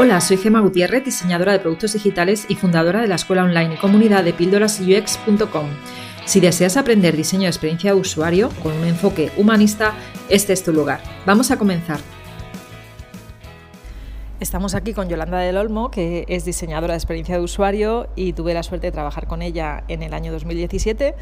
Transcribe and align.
Hola, 0.00 0.20
soy 0.20 0.36
Gema 0.36 0.60
Gutiérrez, 0.60 1.04
diseñadora 1.04 1.50
de 1.50 1.58
productos 1.58 1.94
digitales 1.94 2.46
y 2.48 2.54
fundadora 2.54 3.00
de 3.00 3.08
la 3.08 3.16
escuela 3.16 3.42
online 3.42 3.74
y 3.74 3.78
comunidad 3.78 4.22
de 4.22 4.32
píldorasux.com. 4.32 5.66
Si 6.24 6.38
deseas 6.38 6.76
aprender 6.76 7.16
diseño 7.16 7.42
de 7.42 7.48
experiencia 7.48 7.92
de 7.92 7.98
usuario 7.98 8.50
con 8.62 8.74
un 8.74 8.84
enfoque 8.84 9.32
humanista, 9.36 9.94
este 10.28 10.52
es 10.52 10.62
tu 10.62 10.72
lugar. 10.72 11.00
Vamos 11.26 11.50
a 11.50 11.58
comenzar. 11.58 11.98
Estamos 14.40 14.76
aquí 14.76 14.94
con 14.94 15.08
Yolanda 15.08 15.38
del 15.40 15.56
Olmo, 15.56 15.90
que 15.90 16.24
es 16.28 16.44
diseñadora 16.44 16.92
de 16.92 16.98
experiencia 16.98 17.36
de 17.36 17.42
usuario 17.42 18.08
y 18.14 18.34
tuve 18.34 18.54
la 18.54 18.62
suerte 18.62 18.86
de 18.86 18.92
trabajar 18.92 19.26
con 19.26 19.42
ella 19.42 19.82
en 19.88 20.04
el 20.04 20.14
año 20.14 20.30
2017 20.30 21.16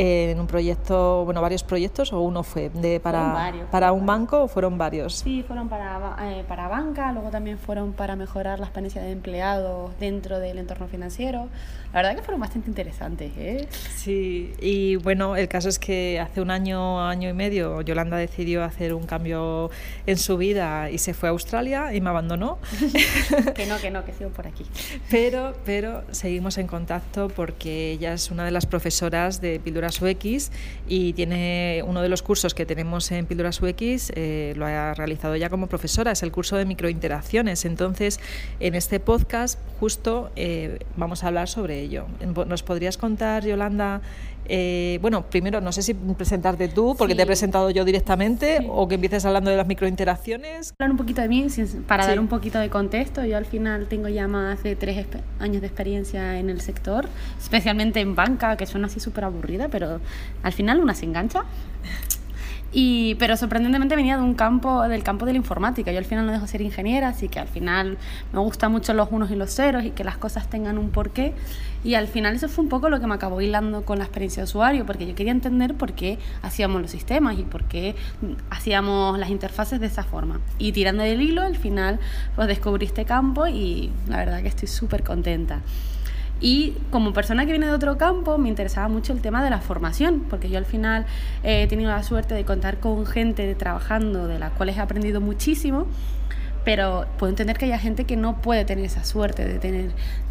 en 0.00 0.38
un 0.38 0.46
proyecto, 0.46 1.24
bueno, 1.24 1.42
varios 1.42 1.64
proyectos 1.64 2.12
o 2.12 2.20
uno 2.20 2.44
fue 2.44 2.70
de 2.70 3.00
para, 3.00 3.52
para 3.70 3.90
un 3.90 4.06
banco 4.06 4.44
o 4.44 4.48
fueron 4.48 4.78
varios? 4.78 5.14
Sí, 5.14 5.42
fueron 5.44 5.68
para, 5.68 6.16
eh, 6.22 6.44
para 6.46 6.68
banca, 6.68 7.12
luego 7.12 7.30
también 7.30 7.58
fueron 7.58 7.92
para 7.92 8.14
mejorar 8.14 8.60
la 8.60 8.66
experiencia 8.66 9.02
de 9.02 9.10
empleados 9.10 9.90
dentro 9.98 10.38
del 10.38 10.58
entorno 10.58 10.86
financiero. 10.86 11.48
La 11.92 12.02
verdad 12.02 12.16
que 12.16 12.22
fueron 12.22 12.40
bastante 12.40 12.68
interesantes. 12.68 13.32
¿eh? 13.36 13.68
Sí, 13.96 14.52
y 14.60 14.96
bueno, 14.96 15.34
el 15.34 15.48
caso 15.48 15.68
es 15.68 15.80
que 15.80 16.20
hace 16.20 16.40
un 16.40 16.52
año, 16.52 17.04
año 17.04 17.28
y 17.28 17.32
medio, 17.32 17.80
Yolanda 17.80 18.18
decidió 18.18 18.62
hacer 18.62 18.94
un 18.94 19.04
cambio 19.04 19.70
en 20.06 20.16
su 20.16 20.36
vida 20.36 20.90
y 20.90 20.98
se 20.98 21.12
fue 21.12 21.28
a 21.28 21.32
Australia 21.32 21.92
y 21.92 22.00
me 22.00 22.10
abandonó. 22.10 22.47
que 23.54 23.66
no, 23.66 23.78
que 23.78 23.90
no, 23.90 24.04
que 24.04 24.12
sigo 24.12 24.30
por 24.30 24.46
aquí. 24.46 24.64
Pero, 25.10 25.54
pero 25.64 26.04
seguimos 26.10 26.56
en 26.58 26.66
contacto 26.66 27.28
porque 27.28 27.92
ella 27.92 28.14
es 28.14 28.30
una 28.30 28.44
de 28.44 28.50
las 28.50 28.66
profesoras 28.66 29.40
de 29.40 29.60
Píldoras 29.60 30.00
UX 30.00 30.50
y 30.88 31.12
tiene 31.12 31.82
uno 31.86 32.00
de 32.00 32.08
los 32.08 32.22
cursos 32.22 32.54
que 32.54 32.64
tenemos 32.64 33.10
en 33.10 33.26
Píldoras 33.26 33.60
UX, 33.60 34.12
eh, 34.14 34.54
lo 34.56 34.66
ha 34.66 34.94
realizado 34.94 35.36
ya 35.36 35.50
como 35.50 35.66
profesora, 35.66 36.12
es 36.12 36.22
el 36.22 36.32
curso 36.32 36.56
de 36.56 36.64
microinteracciones. 36.64 37.64
Entonces, 37.64 38.20
en 38.60 38.74
este 38.74 39.00
podcast 39.00 39.58
justo 39.78 40.30
eh, 40.36 40.78
vamos 40.96 41.24
a 41.24 41.28
hablar 41.28 41.48
sobre 41.48 41.80
ello. 41.80 42.06
¿Nos 42.46 42.62
podrías 42.62 42.96
contar, 42.96 43.44
Yolanda? 43.44 44.00
Eh, 44.48 44.98
bueno, 45.02 45.26
primero, 45.26 45.60
no 45.60 45.72
sé 45.72 45.82
si 45.82 45.94
presentarte 45.94 46.68
tú, 46.68 46.96
porque 46.96 47.14
te 47.14 47.22
he 47.22 47.26
presentado 47.26 47.70
yo 47.70 47.84
directamente, 47.84 48.66
o 48.68 48.88
que 48.88 48.94
empieces 48.94 49.24
hablando 49.26 49.50
de 49.50 49.56
las 49.56 49.66
microinteracciones. 49.66 50.72
Hablar 50.78 50.92
un 50.92 50.96
poquito 50.96 51.20
de 51.20 51.28
mí, 51.28 51.46
para 51.86 52.06
dar 52.06 52.18
un 52.18 52.28
poquito 52.38 52.60
de 52.60 52.70
contexto. 52.70 53.24
Yo 53.24 53.36
al 53.36 53.46
final 53.46 53.88
tengo 53.88 54.06
ya 54.06 54.28
más 54.28 54.62
de 54.62 54.76
tres 54.76 55.06
años 55.40 55.60
de 55.60 55.66
experiencia 55.66 56.38
en 56.38 56.50
el 56.50 56.60
sector, 56.60 57.08
especialmente 57.36 57.98
en 57.98 58.14
banca, 58.14 58.56
que 58.56 58.64
suena 58.64 58.86
así 58.86 59.00
súper 59.00 59.24
aburrida, 59.24 59.66
pero 59.66 60.00
al 60.44 60.52
final 60.52 60.78
una 60.78 60.94
se 60.94 61.04
engancha. 61.04 61.42
Y, 62.70 63.14
pero 63.14 63.36
sorprendentemente 63.36 63.96
venía 63.96 64.16
de 64.16 64.22
un 64.22 64.34
campo, 64.34 64.82
del 64.82 65.02
campo 65.02 65.24
de 65.24 65.32
la 65.32 65.38
informática. 65.38 65.90
Yo 65.90 65.98
al 65.98 66.04
final 66.04 66.26
no 66.26 66.32
dejo 66.32 66.44
de 66.44 66.48
ser 66.48 66.60
ingeniera, 66.60 67.08
así 67.08 67.28
que 67.28 67.38
al 67.38 67.48
final 67.48 67.96
me 68.32 68.40
gustan 68.40 68.72
mucho 68.72 68.92
los 68.92 69.08
unos 69.10 69.30
y 69.30 69.36
los 69.36 69.54
ceros 69.54 69.84
y 69.84 69.90
que 69.90 70.04
las 70.04 70.18
cosas 70.18 70.50
tengan 70.50 70.76
un 70.76 70.90
porqué. 70.90 71.32
Y 71.82 71.94
al 71.94 72.08
final 72.08 72.34
eso 72.34 72.48
fue 72.48 72.64
un 72.64 72.68
poco 72.68 72.90
lo 72.90 73.00
que 73.00 73.06
me 73.06 73.14
acabó 73.14 73.40
hilando 73.40 73.82
con 73.84 73.98
la 73.98 74.04
experiencia 74.04 74.42
de 74.42 74.44
usuario, 74.44 74.84
porque 74.84 75.06
yo 75.06 75.14
quería 75.14 75.32
entender 75.32 75.74
por 75.74 75.92
qué 75.92 76.18
hacíamos 76.42 76.82
los 76.82 76.90
sistemas 76.90 77.38
y 77.38 77.42
por 77.42 77.64
qué 77.64 77.94
hacíamos 78.50 79.18
las 79.18 79.30
interfaces 79.30 79.80
de 79.80 79.86
esa 79.86 80.02
forma. 80.02 80.40
Y 80.58 80.72
tirando 80.72 81.02
del 81.02 81.22
hilo, 81.22 81.42
al 81.42 81.56
final 81.56 81.98
pues 82.36 82.48
descubrí 82.48 82.84
este 82.86 83.04
campo 83.04 83.46
y 83.46 83.90
la 84.08 84.18
verdad 84.18 84.42
que 84.42 84.48
estoy 84.48 84.68
súper 84.68 85.04
contenta. 85.04 85.60
Y 86.40 86.74
como 86.90 87.12
persona 87.12 87.44
que 87.46 87.50
viene 87.50 87.66
de 87.66 87.72
otro 87.72 87.98
campo, 87.98 88.38
me 88.38 88.48
interesaba 88.48 88.88
mucho 88.88 89.12
el 89.12 89.20
tema 89.20 89.42
de 89.42 89.50
la 89.50 89.60
formación, 89.60 90.20
porque 90.30 90.48
yo 90.48 90.58
al 90.58 90.66
final 90.66 91.04
he 91.42 91.66
tenido 91.66 91.90
la 91.90 92.02
suerte 92.02 92.34
de 92.34 92.44
contar 92.44 92.78
con 92.78 93.06
gente 93.06 93.54
trabajando 93.56 94.28
de 94.28 94.38
las 94.38 94.52
cuales 94.52 94.76
he 94.76 94.80
aprendido 94.80 95.20
muchísimo, 95.20 95.86
pero 96.64 97.06
puedo 97.18 97.30
entender 97.30 97.58
que 97.58 97.64
haya 97.64 97.78
gente 97.78 98.04
que 98.04 98.16
no 98.16 98.40
puede 98.40 98.64
tener 98.64 98.84
esa 98.84 99.02
suerte 99.04 99.44
de 99.44 99.58
tener 99.58 99.90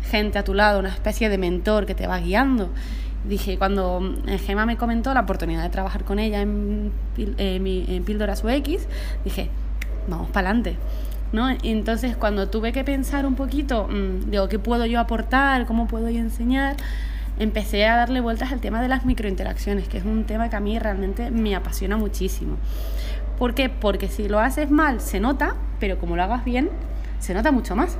gente 0.09 0.37
a 0.37 0.43
tu 0.43 0.53
lado, 0.53 0.79
una 0.79 0.89
especie 0.89 1.27
de 1.29 1.37
mentor 1.37 1.85
que 1.85 1.95
te 1.95 2.07
va 2.07 2.19
guiando. 2.19 2.69
Dije, 3.27 3.57
cuando 3.57 4.15
eh, 4.27 4.37
Gema 4.37 4.65
me 4.65 4.77
comentó 4.77 5.13
la 5.13 5.21
oportunidad 5.21 5.63
de 5.63 5.69
trabajar 5.69 6.05
con 6.05 6.19
ella 6.19 6.41
en, 6.41 6.91
en 7.17 8.03
Píldoras 8.05 8.43
UX, 8.43 8.87
dije, 9.25 9.49
vamos 10.07 10.29
para 10.29 10.49
adelante. 10.49 10.77
¿No? 11.31 11.49
Entonces, 11.63 12.15
cuando 12.15 12.49
tuve 12.49 12.71
que 12.71 12.83
pensar 12.83 13.25
un 13.25 13.35
poquito, 13.35 13.87
mm, 13.87 14.29
digo, 14.29 14.47
¿qué 14.47 14.59
puedo 14.59 14.85
yo 14.85 14.99
aportar? 14.99 15.65
¿Cómo 15.65 15.87
puedo 15.87 16.09
yo 16.09 16.19
enseñar? 16.19 16.75
Empecé 17.39 17.85
a 17.85 17.95
darle 17.95 18.21
vueltas 18.21 18.51
al 18.51 18.61
tema 18.61 18.81
de 18.81 18.87
las 18.87 19.05
microinteracciones, 19.05 19.87
que 19.87 19.99
es 19.99 20.05
un 20.05 20.23
tema 20.23 20.49
que 20.49 20.55
a 20.55 20.59
mí 20.59 20.79
realmente 20.79 21.29
me 21.31 21.55
apasiona 21.55 21.97
muchísimo. 21.97 22.57
¿Por 23.37 23.53
qué? 23.53 23.69
Porque 23.69 24.07
si 24.07 24.27
lo 24.27 24.39
haces 24.39 24.71
mal 24.71 24.99
se 25.01 25.19
nota, 25.19 25.55
pero 25.79 25.99
como 25.99 26.15
lo 26.15 26.23
hagas 26.23 26.43
bien, 26.43 26.69
se 27.19 27.33
nota 27.33 27.51
mucho 27.51 27.75
más. 27.75 27.97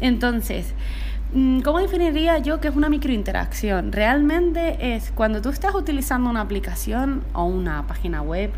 Entonces, 0.00 0.74
mm, 1.32 1.60
¿cómo 1.60 1.78
definiría 1.78 2.38
yo 2.38 2.60
que 2.60 2.68
es 2.68 2.76
una 2.76 2.88
microinteracción? 2.88 3.90
Realmente 3.90 4.94
es 4.94 5.10
cuando 5.10 5.42
tú 5.42 5.48
estás 5.48 5.74
utilizando 5.74 6.30
una 6.30 6.42
aplicación 6.42 7.24
o 7.32 7.44
una 7.44 7.86
página 7.86 8.22
web 8.22 8.52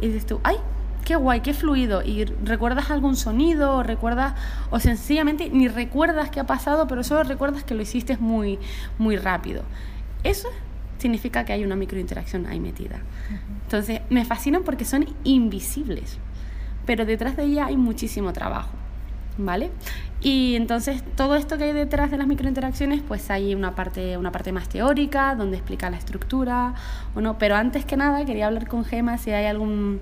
y 0.00 0.08
dices 0.08 0.26
tú, 0.26 0.40
ay, 0.42 0.56
qué 1.02 1.16
guay, 1.16 1.40
qué 1.40 1.54
fluido. 1.54 2.02
Y 2.02 2.24
recuerdas 2.24 2.90
algún 2.90 3.16
sonido, 3.16 3.76
o 3.76 3.82
recuerdas, 3.82 4.34
o 4.70 4.80
sencillamente 4.80 5.50
ni 5.50 5.68
recuerdas 5.68 6.30
qué 6.30 6.40
ha 6.40 6.46
pasado, 6.46 6.86
pero 6.86 7.04
solo 7.04 7.22
recuerdas 7.24 7.64
que 7.64 7.74
lo 7.74 7.82
hiciste 7.82 8.16
muy, 8.16 8.58
muy 8.98 9.16
rápido. 9.16 9.62
Eso 10.24 10.48
significa 10.98 11.44
que 11.44 11.52
hay 11.52 11.64
una 11.64 11.76
microinteracción 11.76 12.46
ahí 12.46 12.60
metida. 12.60 13.00
Entonces, 13.64 14.00
me 14.08 14.24
fascinan 14.24 14.62
porque 14.62 14.84
son 14.84 15.06
invisibles, 15.24 16.18
pero 16.86 17.04
detrás 17.04 17.36
de 17.36 17.44
ella 17.44 17.66
hay 17.66 17.76
muchísimo 17.76 18.32
trabajo. 18.32 18.70
¿Vale? 19.38 19.70
Y 20.20 20.56
entonces 20.56 21.02
todo 21.16 21.36
esto 21.36 21.56
que 21.56 21.64
hay 21.64 21.72
detrás 21.72 22.10
de 22.10 22.18
las 22.18 22.26
microinteracciones, 22.26 23.00
pues 23.00 23.30
hay 23.30 23.54
una 23.54 23.74
parte, 23.74 24.18
una 24.18 24.30
parte 24.30 24.52
más 24.52 24.68
teórica, 24.68 25.34
donde 25.34 25.56
explica 25.56 25.88
la 25.88 25.96
estructura, 25.96 26.74
o 27.14 27.20
no, 27.22 27.38
pero 27.38 27.56
antes 27.56 27.86
que 27.86 27.96
nada 27.96 28.24
quería 28.26 28.48
hablar 28.48 28.68
con 28.68 28.84
Gema 28.84 29.16
si 29.16 29.30
hay 29.30 29.46
algún 29.46 30.00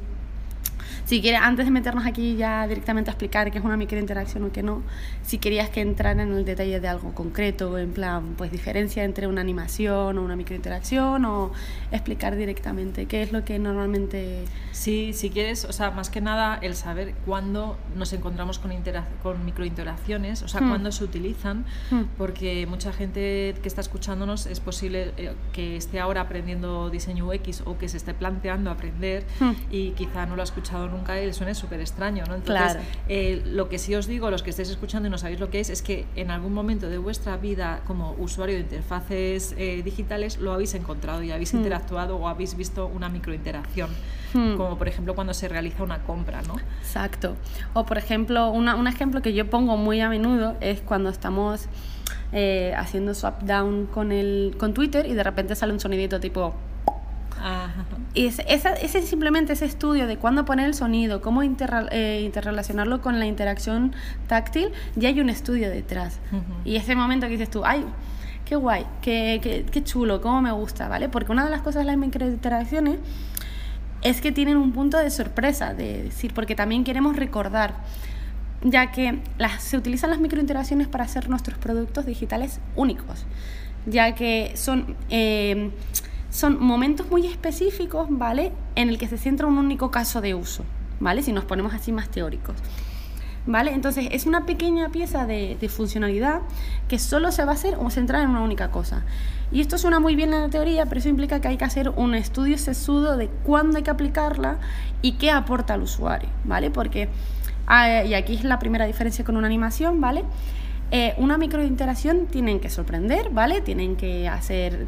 si 1.10 1.21
quieres, 1.21 1.41
antes 1.43 1.65
de 1.65 1.72
meternos 1.72 2.06
aquí 2.06 2.37
ya 2.37 2.69
directamente 2.69 3.10
a 3.10 3.15
explicar 3.15 3.50
qué 3.50 3.59
es 3.59 3.65
una 3.65 3.76
microinteracción 3.76 4.44
o 4.44 4.53
qué 4.53 4.62
no, 4.62 4.84
si 5.25 5.38
querías 5.38 5.69
que 5.69 5.81
entrara 5.81 6.22
en 6.22 6.32
el 6.32 6.44
detalle 6.44 6.78
de 6.78 6.87
algo 6.87 7.12
concreto, 7.16 7.76
en 7.78 7.91
plan, 7.91 8.34
pues 8.38 8.53
diferencia 8.53 9.03
entre 9.03 9.26
una 9.26 9.41
animación 9.41 10.19
o 10.19 10.22
una 10.22 10.37
microinteracción 10.37 11.25
o 11.25 11.50
explicar 11.91 12.37
directamente 12.37 13.06
qué 13.06 13.22
es 13.25 13.32
lo 13.32 13.44
que 13.44 13.59
normalmente... 13.59 14.44
Sí, 14.71 15.12
si 15.12 15.31
quieres, 15.31 15.65
o 15.65 15.72
sea, 15.72 15.91
más 15.91 16.10
que 16.10 16.21
nada 16.21 16.60
el 16.62 16.76
saber 16.76 17.12
cuándo 17.27 17.77
nos 17.97 18.12
encontramos 18.12 18.60
con, 18.60 18.71
con 19.21 19.44
microinteracciones, 19.44 20.44
o 20.44 20.48
sea, 20.48 20.60
hmm. 20.60 20.69
cuándo 20.69 20.92
se 20.92 21.03
utilizan, 21.03 21.65
hmm. 21.91 22.03
porque 22.16 22.69
mucha 22.69 22.92
gente 22.92 23.56
que 23.60 23.66
está 23.69 23.81
escuchándonos 23.81 24.47
es 24.47 24.60
posible 24.60 25.12
eh, 25.16 25.34
que 25.53 25.77
esté 25.77 25.98
ahora 25.98 26.21
aprendiendo 26.21 26.88
diseño 26.88 27.27
UX 27.27 27.62
o 27.66 27.78
que 27.78 27.88
se 27.88 27.97
esté 27.97 28.15
planteando 28.15 28.71
aprender 28.71 29.27
hmm. 29.41 29.50
y 29.72 29.91
quizá 29.91 30.25
no 30.27 30.37
lo 30.37 30.42
ha 30.42 30.44
escuchado 30.44 30.87
nunca 30.87 31.00
nunca 31.00 31.33
suene 31.33 31.55
súper 31.55 31.81
extraño, 31.81 32.25
¿no? 32.27 32.34
Entonces, 32.34 32.77
eh, 33.09 33.43
lo 33.47 33.69
que 33.69 33.78
sí 33.78 33.94
os 33.94 34.06
digo, 34.06 34.31
los 34.31 34.43
que 34.43 34.50
estéis 34.50 34.71
escuchando 34.71 35.09
y 35.09 35.11
no 35.11 35.19
sabéis 35.19 35.41
lo 35.41 35.50
que 35.50 35.61
es, 35.61 35.71
es 35.71 35.83
que 35.83 36.06
en 36.16 36.31
algún 36.31 36.53
momento 36.53 36.88
de 36.88 36.99
vuestra 36.99 37.37
vida 37.37 37.81
como 37.87 38.15
usuario 38.19 38.56
de 38.56 38.62
interfaces 38.62 39.55
eh, 39.56 39.83
digitales 39.83 40.39
lo 40.39 40.53
habéis 40.53 40.75
encontrado 40.75 41.22
y 41.22 41.33
habéis 41.33 41.55
hmm. 41.55 41.59
interactuado 41.59 42.16
o 42.16 42.28
habéis 42.28 42.56
visto 42.56 42.87
una 42.87 43.09
microinteracción, 43.09 43.91
hmm. 44.34 44.56
como 44.56 44.78
por 44.78 44.89
ejemplo 44.89 45.15
cuando 45.15 45.34
se 45.34 45.49
realiza 45.49 45.83
una 45.83 46.03
compra, 46.03 46.43
¿no? 46.43 46.56
Exacto. 46.81 47.37
O 47.75 47.87
por 47.87 47.99
ejemplo, 47.99 48.50
un 48.50 48.87
ejemplo 48.87 49.22
que 49.22 49.33
yo 49.33 49.49
pongo 49.49 49.77
muy 49.77 50.00
a 50.00 50.09
menudo 50.09 50.56
es 50.60 50.81
cuando 50.81 51.10
estamos... 51.10 51.66
Eh, 52.33 52.72
haciendo 52.77 53.12
swap 53.12 53.43
down 53.43 53.87
con, 53.87 54.12
el, 54.12 54.55
con 54.56 54.72
Twitter 54.72 55.05
y 55.06 55.15
de 55.15 55.22
repente 55.25 55.56
sale 55.56 55.72
un 55.72 55.81
sonidito 55.81 56.21
tipo 56.21 56.55
y 58.12 58.27
ese, 58.27 58.45
ese, 58.49 59.03
simplemente 59.03 59.53
ese 59.53 59.65
estudio 59.65 60.06
de 60.06 60.17
cuándo 60.17 60.45
poner 60.45 60.67
el 60.67 60.75
sonido, 60.75 61.21
cómo 61.21 61.43
eh, 61.43 62.23
interrelacionarlo 62.25 63.01
con 63.01 63.19
la 63.19 63.27
interacción 63.27 63.95
táctil, 64.27 64.71
ya 64.97 65.09
hay 65.09 65.21
un 65.21 65.31
estudio 65.31 65.71
detrás. 65.71 66.19
Y 66.65 66.77
ese 66.77 66.95
momento 66.97 67.27
que 67.27 67.33
dices 67.33 67.51
tú, 67.51 67.65
ay, 67.65 67.84
qué 68.45 68.57
guay, 68.57 68.84
qué, 69.01 69.39
qué, 69.42 69.65
qué, 69.71 69.84
chulo, 69.84 70.21
cómo 70.21 70.42
me 70.42 70.53
gusta, 70.53 70.89
¿vale? 70.89 71.09
Porque 71.09 71.31
una 71.33 71.45
de 71.45 71.51
las 71.51 71.63
cosas 71.63 71.83
de 71.83 71.87
las 71.87 71.97
microinteracciones 71.97 72.98
es 74.03 74.21
que 74.21 74.33
tienen 74.33 74.57
un 74.57 74.72
punto 74.72 74.98
de 74.98 75.10
sorpresa, 75.10 75.72
de 75.75 76.04
decir, 76.04 76.34
porque 76.34 76.54
también 76.54 76.84
queremos 76.84 77.16
recordar, 77.16 77.75
ya 78.63 78.91
que 78.91 79.21
las, 79.39 79.63
se 79.63 79.77
utilizan 79.77 80.10
las 80.10 80.19
microinteracciones 80.19 80.89
para 80.89 81.04
hacer 81.04 81.28
nuestros 81.28 81.59
productos 81.59 82.07
digitales 82.07 82.60
únicos, 82.77 83.25
ya 83.86 84.15
que 84.15 84.53
son... 84.57 84.97
Eh, 85.10 85.71
son 86.30 86.62
momentos 86.62 87.10
muy 87.10 87.27
específicos, 87.27 88.06
¿vale? 88.10 88.53
En 88.77 88.88
el 88.88 88.98
que 88.98 89.09
se 89.09 89.18
centra 89.18 89.47
un 89.47 89.59
único 89.59 89.91
caso 89.91 90.21
de 90.21 90.34
uso, 90.34 90.65
¿vale? 91.00 91.22
Si 91.22 91.32
nos 91.32 91.44
ponemos 91.44 91.74
así 91.74 91.92
más 91.92 92.09
teóricos. 92.09 92.56
¿Vale? 93.47 93.72
Entonces 93.72 94.06
es 94.12 94.27
una 94.27 94.44
pequeña 94.44 94.91
pieza 94.91 95.27
de, 95.27 95.56
funcionalidad 95.71 96.42
que 96.88 96.98
solo 96.98 97.32
se 97.32 97.42
va 97.44 97.53
a 97.53 97.54
hacer 97.54 97.74
o 97.80 97.88
centrar 97.88 98.22
en 98.22 98.30
una 98.30 98.42
única 98.42 98.71
cosa. 98.71 99.03
Y 99.50 99.62
esto 99.62 99.78
suena 99.78 99.98
muy 99.98 100.15
bien 100.15 100.32
en 100.34 100.42
la 100.42 100.50
teoría, 100.50 100.84
pero 100.86 101.00
eso 101.00 101.09
implica 101.09 101.41
que 101.41 101.48
hay 101.48 101.56
que 101.56 101.65
hacer 101.65 101.88
un 101.88 102.15
estudio 102.15 102.59
sesudo 102.59 103.16
de 103.16 103.28
cuándo 103.28 103.78
hay 103.78 103.83
que 103.83 103.91
aplicarla 103.91 104.59
y 105.00 105.12
qué 105.12 105.30
aporta 105.30 105.74
al 105.74 105.83
usuario, 105.83 106.28
¿vale? 106.44 106.71
Porque 106.71 107.09
Ah, 107.72 108.03
y 108.04 108.15
aquí 108.15 108.34
es 108.34 108.42
la 108.42 108.59
primera 108.59 108.84
diferencia 108.84 109.24
con 109.24 109.36
una 109.36 109.47
animación, 109.47 110.00
¿vale? 110.00 110.24
Eh, 110.91 111.15
una 111.18 111.38
microinteracción 111.38 112.26
tienen 112.26 112.59
que 112.59 112.68
sorprender, 112.68 113.30
¿vale? 113.30 113.60
Tienen 113.60 113.94
que 113.94 114.28
hacer... 114.28 114.86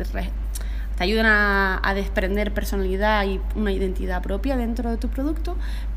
te 0.97 1.05
ayudan 1.05 1.27
a, 1.27 1.81
a 1.83 1.95
desprender 1.95 2.53
personalidad 2.53 3.25
y 3.25 3.41
una 3.55 3.73
identidad 3.73 4.23
propia 4.23 4.57
dentro 4.57 4.91
de 4.91 4.97
tu 4.97 5.09
producto, 5.09 5.57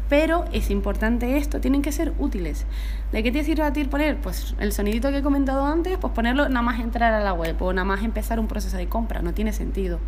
pero 0.09 0.45
es 0.51 0.69
importante 0.69 1.38
esto, 1.38 1.59
tienen 1.59 1.81
que 1.81 1.92
ser 1.92 2.13
útiles. 2.19 2.65
¿De 3.12 3.24
qué 3.24 3.31
te 3.31 3.44
sirve 3.44 3.63
a 3.63 3.74
ti 3.74 3.83
poner? 3.86 4.18
Pues 4.18 4.56
el 4.59 4.71
sonidito 4.71 5.09
que 5.09 5.18
he 5.18 5.24
comentado 5.24 5.65
antes, 5.65 5.97
pues 5.97 6.13
ponerlo 6.13 6.47
nada 6.50 6.62
más 6.62 6.80
entrar 6.80 7.13
a 7.13 7.24
la 7.24 7.33
web 7.33 7.56
o 7.62 7.74
nada 7.74 7.86
más 7.86 8.03
empezar 8.03 8.39
un 8.39 8.47
proceso 8.47 8.77
de 8.77 8.88
compra, 8.88 9.21
no 9.21 9.33
tiene 9.33 9.53
sentido, 9.53 10.00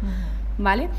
¿vale? 0.58 0.90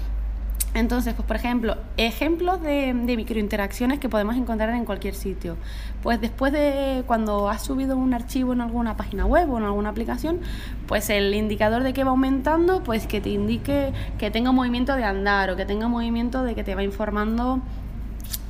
Entonces, 0.75 1.15
pues 1.15 1.27
por 1.27 1.37
ejemplo, 1.37 1.77
ejemplos 1.97 2.61
de, 2.61 2.93
microinteracciones 2.93 3.99
que 3.99 4.09
podemos 4.09 4.37
encontrar 4.37 4.71
en 4.71 4.85
cualquier 4.85 5.15
sitio. 5.15 5.57
Pues 6.03 6.21
después 6.21 6.53
de 6.53 7.05
cuando 7.07 7.49
has 7.49 7.65
subido 7.65 7.97
un 7.97 8.15
archivo 8.15 8.53
en 8.53 8.61
alguna 8.61 8.97
página 8.97 9.25
web 9.27 9.51
o 9.51 9.59
en 9.59 9.65
alguna 9.65 9.89
aplicación, 9.89 10.41
pues 10.87 11.11
el 11.11 11.35
indicador 11.35 11.83
de 11.83 11.93
que 11.93 12.05
va 12.05 12.11
aumentando, 12.11 12.83
pues 12.83 13.07
que 13.07 13.21
te 13.21 13.31
indique 13.31 13.93
que 14.19 14.31
tenga 14.31 14.53
movimiento 14.53 14.95
de 14.95 15.05
andar 15.05 15.51
o 15.51 15.57
que 15.57 15.65
tenga 15.65 15.89
movimiento 15.89 16.43
de 16.43 16.55
que 16.55 16.65
te 16.65 16.75
va 16.75 16.83
informando 16.83 17.61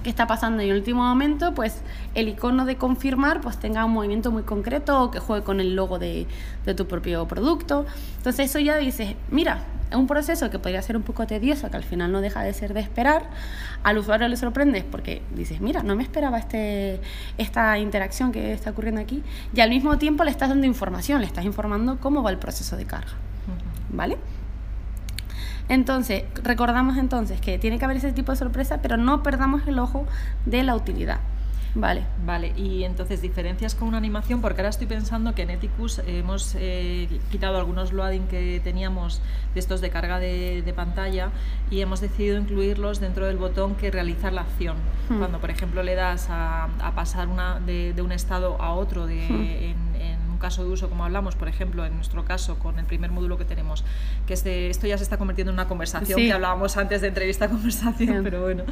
qué 0.03 0.11
está 0.11 0.27
pasando 0.27 0.63
en 0.63 0.71
el 0.71 0.77
último 0.77 1.03
momento, 1.03 1.55
pues 1.55 1.83
el 2.15 2.29
icono 2.29 2.65
de 2.65 2.77
confirmar 2.77 3.41
pues 3.41 3.59
tenga 3.59 3.85
un 3.85 3.93
movimiento 3.93 4.31
muy 4.31 4.43
concreto 4.43 5.03
o 5.03 5.11
que 5.11 5.19
juegue 5.19 5.45
con 5.45 5.61
el 5.61 5.75
logo 5.75 5.99
de, 5.99 6.27
de 6.65 6.75
tu 6.75 6.87
propio 6.87 7.27
producto. 7.27 7.87
Entonces 8.19 8.51
eso 8.51 8.59
ya 8.59 8.77
dices, 8.77 9.17
mira, 9.31 9.65
un 9.95 10.07
proceso 10.07 10.51
que 10.51 10.59
podría 10.59 10.83
ser 10.83 10.97
un 10.97 11.03
poco 11.03 11.27
tedioso, 11.27 11.71
que 11.71 11.77
al 11.77 11.85
final 11.85 12.13
no 12.13 12.21
deja 12.21 12.43
de 12.43 12.53
ser 12.53 12.75
de 12.75 12.81
esperar. 12.81 13.29
Al 13.83 13.99
usuario 13.99 14.29
le 14.29 14.37
sorprende 14.37 14.85
porque 14.91 15.23
dices, 15.35 15.61
mira, 15.61 15.83
no 15.83 15.97
me 15.97 16.03
esperaba 16.03 16.39
este, 16.39 17.01
esta 17.39 17.79
interacción 17.79 18.33
que 18.33 18.53
está 18.53 18.71
ocurriendo 18.71 19.01
aquí. 19.01 19.23
Y 19.55 19.61
al 19.61 19.71
mismo 19.71 19.99
tiempo 19.99 20.25
le 20.25 20.31
estás 20.31 20.49
dando 20.49 20.67
información, 20.67 21.21
le 21.21 21.27
estás 21.27 21.45
informando 21.45 21.99
cómo 22.01 22.23
va 22.23 22.31
el 22.31 22.39
proceso 22.39 22.77
de 22.77 22.85
carga. 22.85 23.13
¿Vale? 23.91 24.19
Entonces, 25.69 26.25
recordamos 26.43 26.97
entonces 26.97 27.41
que 27.41 27.59
tiene 27.59 27.79
que 27.79 27.85
haber 27.85 27.99
ese 27.99 28.13
tipo 28.13 28.33
de 28.33 28.39
sorpresa, 28.39 28.81
pero 28.81 28.97
no 28.97 29.23
perdamos 29.23 29.67
el 29.67 29.79
ojo 29.79 30.07
de 30.47 30.63
la 30.63 30.75
utilidad. 30.75 31.21
Vale. 31.75 32.05
Vale, 32.25 32.53
y 32.57 32.85
entonces 32.85 33.23
diferencias 33.23 33.75
con 33.75 33.89
una 33.89 33.99
animación, 33.99 34.41
porque 34.41 34.61
ahora 34.61 34.71
estoy 34.71 34.87
pensando 34.87 35.35
que 35.35 35.43
en 35.43 35.51
Ethicus 35.51 36.01
hemos 36.07 36.55
eh, 36.59 37.09
quitado 37.31 37.57
algunos 37.59 37.93
loading 37.93 38.27
que 38.27 38.61
teníamos 38.63 39.21
de 39.55 39.61
estos 39.61 39.81
de 39.81 39.91
carga 39.91 40.19
de, 40.19 40.73
pantalla 40.77 41.31
y 41.71 41.81
hemos 41.81 42.01
decidido 42.01 42.39
incluirlos 42.39 43.01
dentro 43.01 43.27
del 43.27 43.37
botón 43.37 43.75
que 43.75 43.91
realizar 43.91 44.33
la 44.33 44.43
acción. 44.43 44.77
Hmm. 45.09 45.19
Cuando, 45.19 45.41
por 45.41 45.51
ejemplo, 45.51 45.83
le 45.83 45.95
das 45.95 46.29
a, 46.31 46.69
pasar 46.95 47.29
una, 47.29 47.59
de, 47.61 47.95
un 48.01 48.13
estado 48.13 48.61
a 48.61 48.75
otro 48.75 49.07
de, 49.07 49.75
hmm 49.75 49.88
caso 50.39 50.65
de 50.65 50.71
uso, 50.71 50.89
como 50.89 51.05
hablamos, 51.05 51.35
por 51.35 51.49
ejemplo, 51.49 51.85
en 51.85 51.95
nuestro 51.95 52.25
caso, 52.25 52.59
con 52.59 52.79
el 52.79 52.87
primer 52.87 53.11
módulo 53.11 53.39
que 53.39 53.45
tenemos, 53.45 53.85
que 54.27 54.35
es 54.35 54.45
de, 54.45 54.71
esto 54.71 54.87
ya 54.87 54.97
se 54.97 55.05
está 55.05 55.19
convirtiendo 55.19 55.51
en 55.51 55.55
una 55.55 55.69
conversación, 55.69 56.19
que 56.19 56.33
hablábamos 56.33 56.77
antes 56.77 57.01
de 57.01 57.09
entrevista-conversación, 57.09 58.21
pero 58.25 58.43
bueno, 58.43 58.65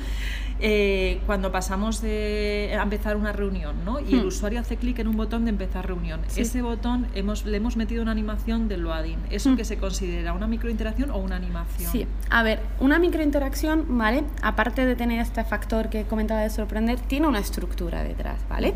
eh, 0.61 1.21
cuando 1.27 1.53
pasamos 1.53 2.01
de, 2.01 2.77
a 2.79 2.83
empezar 2.83 3.17
una 3.17 3.33
reunión, 3.33 3.85
¿no? 3.85 4.01
Y 4.01 4.15
el 4.15 4.25
hmm. 4.25 4.29
usuario 4.29 4.61
hace 4.61 4.77
clic 4.77 4.99
en 4.99 5.09
un 5.09 5.17
botón 5.17 5.45
de 5.45 5.51
empezar 5.51 5.87
reunión. 5.87 6.21
Ese 6.37 6.63
botón 6.63 7.07
hemos, 7.15 7.45
le 7.45 7.57
hemos 7.57 7.77
metido 7.77 8.03
una 8.03 8.13
animación 8.13 8.69
del 8.69 8.83
loading. 8.83 9.19
¿Eso 9.31 9.51
hmm. 9.51 9.57
que 9.57 9.65
se 9.65 9.79
considera 9.79 10.33
una 10.33 10.47
microinteracción 10.47 11.11
o 11.11 11.19
una 11.19 11.37
animación? 11.37 11.91
Sí, 11.91 12.07
a 12.31 12.43
ver, 12.43 12.61
una 12.81 12.99
microinteracción, 12.99 13.99
¿vale? 13.99 14.25
Aparte 14.43 14.87
de 14.87 14.97
tener 14.97 15.21
este 15.21 15.45
factor 15.45 15.89
que 15.89 16.05
comentaba 16.05 16.41
de 16.41 16.51
sorprender, 16.51 17.01
tiene 17.01 17.27
una 17.27 17.39
estructura 17.39 18.03
detrás, 18.03 18.39
¿vale? 18.49 18.75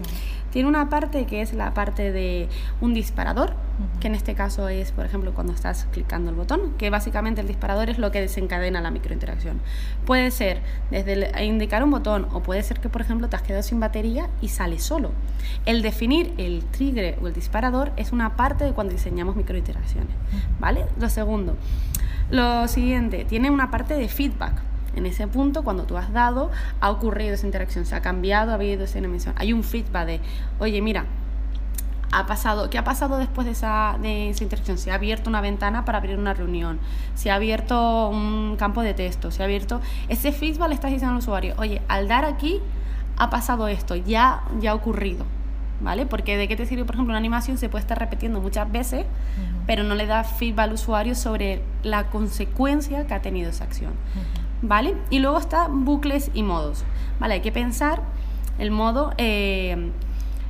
Tiene 0.50 0.68
una 0.68 0.88
parte 0.88 1.26
que 1.26 1.42
es 1.42 1.52
la 1.52 1.74
parte 1.74 2.12
de 2.12 2.48
un 2.80 2.94
disparador, 2.94 3.54
que 4.00 4.08
en 4.08 4.14
este 4.14 4.34
caso 4.34 4.68
es, 4.68 4.92
por 4.92 5.06
ejemplo, 5.06 5.32
cuando 5.32 5.52
estás 5.52 5.86
clicando 5.92 6.30
el 6.30 6.36
botón, 6.36 6.74
que 6.76 6.90
básicamente 6.90 7.40
el 7.40 7.46
disparador 7.46 7.88
es 7.88 7.98
lo 7.98 8.10
que 8.10 8.20
desencadena 8.20 8.80
la 8.80 8.90
microinteracción. 8.90 9.60
Puede 10.06 10.30
ser 10.30 10.60
desde 10.90 11.44
indicar 11.44 11.82
un 11.84 11.90
botón 11.90 12.26
o 12.32 12.42
puede 12.42 12.62
ser 12.62 12.80
que, 12.80 12.88
por 12.88 13.00
ejemplo, 13.00 13.28
te 13.28 13.36
has 13.36 13.42
quedado 13.42 13.62
sin 13.62 13.80
batería 13.80 14.28
y 14.40 14.48
sale 14.48 14.78
solo. 14.78 15.12
El 15.66 15.82
definir 15.82 16.34
el 16.36 16.64
trigger 16.64 17.18
o 17.22 17.28
el 17.28 17.32
disparador 17.32 17.92
es 17.96 18.12
una 18.12 18.36
parte 18.36 18.64
de 18.64 18.72
cuando 18.72 18.92
diseñamos 18.92 19.36
microinteracciones, 19.36 20.14
¿vale? 20.58 20.86
Lo 20.98 21.08
segundo. 21.08 21.56
Lo 22.30 22.68
siguiente, 22.68 23.24
tiene 23.24 23.50
una 23.50 23.70
parte 23.70 23.94
de 23.94 24.08
feedback. 24.08 24.69
En 24.96 25.06
ese 25.06 25.26
punto, 25.28 25.62
cuando 25.62 25.84
tú 25.84 25.96
has 25.96 26.12
dado, 26.12 26.50
ha 26.80 26.90
ocurrido 26.90 27.34
esa 27.34 27.46
interacción, 27.46 27.86
se 27.86 27.94
ha 27.94 28.02
cambiado, 28.02 28.50
ha 28.50 28.54
habido 28.54 28.84
esa 28.84 28.98
emisión. 28.98 29.34
Hay 29.38 29.52
un 29.52 29.62
feedback 29.62 30.06
de, 30.06 30.20
oye, 30.58 30.82
mira, 30.82 31.06
ha 32.12 32.26
pasado, 32.26 32.70
¿qué 32.70 32.78
ha 32.78 32.84
pasado 32.84 33.18
después 33.18 33.46
de 33.46 33.52
esa, 33.52 33.96
de 34.02 34.30
esa 34.30 34.42
interacción? 34.42 34.78
Se 34.78 34.90
ha 34.90 34.96
abierto 34.96 35.30
una 35.30 35.40
ventana 35.40 35.84
para 35.84 35.98
abrir 35.98 36.18
una 36.18 36.34
reunión, 36.34 36.80
se 37.14 37.30
ha 37.30 37.36
abierto 37.36 38.08
un 38.08 38.56
campo 38.58 38.82
de 38.82 38.94
texto, 38.94 39.30
se 39.30 39.42
ha 39.42 39.46
abierto... 39.46 39.80
Ese 40.08 40.32
feedback 40.32 40.68
le 40.68 40.74
estás 40.74 40.90
diciendo 40.90 41.12
al 41.12 41.18
usuario, 41.18 41.54
oye, 41.58 41.82
al 41.88 42.08
dar 42.08 42.24
aquí 42.24 42.60
ha 43.16 43.30
pasado 43.30 43.68
esto, 43.68 43.94
ya, 43.94 44.42
ya 44.60 44.72
ha 44.72 44.74
ocurrido. 44.74 45.24
¿Vale? 45.82 46.04
Porque 46.04 46.36
de 46.36 46.46
qué 46.46 46.56
te 46.56 46.66
sirve, 46.66 46.84
por 46.84 46.94
ejemplo, 46.94 47.12
una 47.12 47.18
animación 47.18 47.56
se 47.56 47.70
puede 47.70 47.80
estar 47.80 47.98
repitiendo 47.98 48.38
muchas 48.38 48.70
veces, 48.70 49.06
pero 49.66 49.82
no 49.82 49.94
le 49.94 50.04
da 50.04 50.24
feedback 50.24 50.64
al 50.64 50.72
usuario 50.74 51.14
sobre 51.14 51.62
la 51.82 52.08
consecuencia 52.08 53.06
que 53.06 53.14
ha 53.14 53.22
tenido 53.22 53.48
esa 53.48 53.64
acción. 53.64 53.92
¿Vale? 54.62 54.96
Y 55.10 55.18
luego 55.20 55.38
está 55.38 55.68
bucles 55.68 56.30
y 56.34 56.42
modos, 56.42 56.84
¿vale? 57.18 57.34
Hay 57.34 57.40
que 57.40 57.52
pensar 57.52 58.02
el 58.58 58.70
modo, 58.70 59.12
eh, 59.16 59.90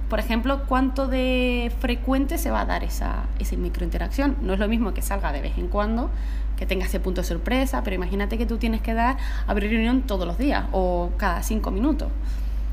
por 0.08 0.18
ejemplo, 0.18 0.62
cuánto 0.66 1.06
de 1.06 1.72
frecuente 1.78 2.38
se 2.38 2.50
va 2.50 2.62
a 2.62 2.64
dar 2.66 2.82
esa, 2.82 3.24
esa 3.38 3.56
microinteracción. 3.56 4.36
No 4.42 4.52
es 4.52 4.58
lo 4.58 4.68
mismo 4.68 4.92
que 4.92 5.02
salga 5.02 5.32
de 5.32 5.40
vez 5.40 5.56
en 5.58 5.68
cuando, 5.68 6.10
que 6.56 6.66
tenga 6.66 6.86
ese 6.86 7.00
punto 7.00 7.20
de 7.20 7.26
sorpresa, 7.26 7.82
pero 7.84 7.96
imagínate 7.96 8.36
que 8.36 8.46
tú 8.46 8.58
tienes 8.58 8.82
que 8.82 8.94
dar, 8.94 9.16
abrir 9.46 9.70
reunión 9.70 10.02
todos 10.02 10.26
los 10.26 10.38
días 10.38 10.64
o 10.72 11.10
cada 11.16 11.42
cinco 11.42 11.70
minutos. 11.70 12.08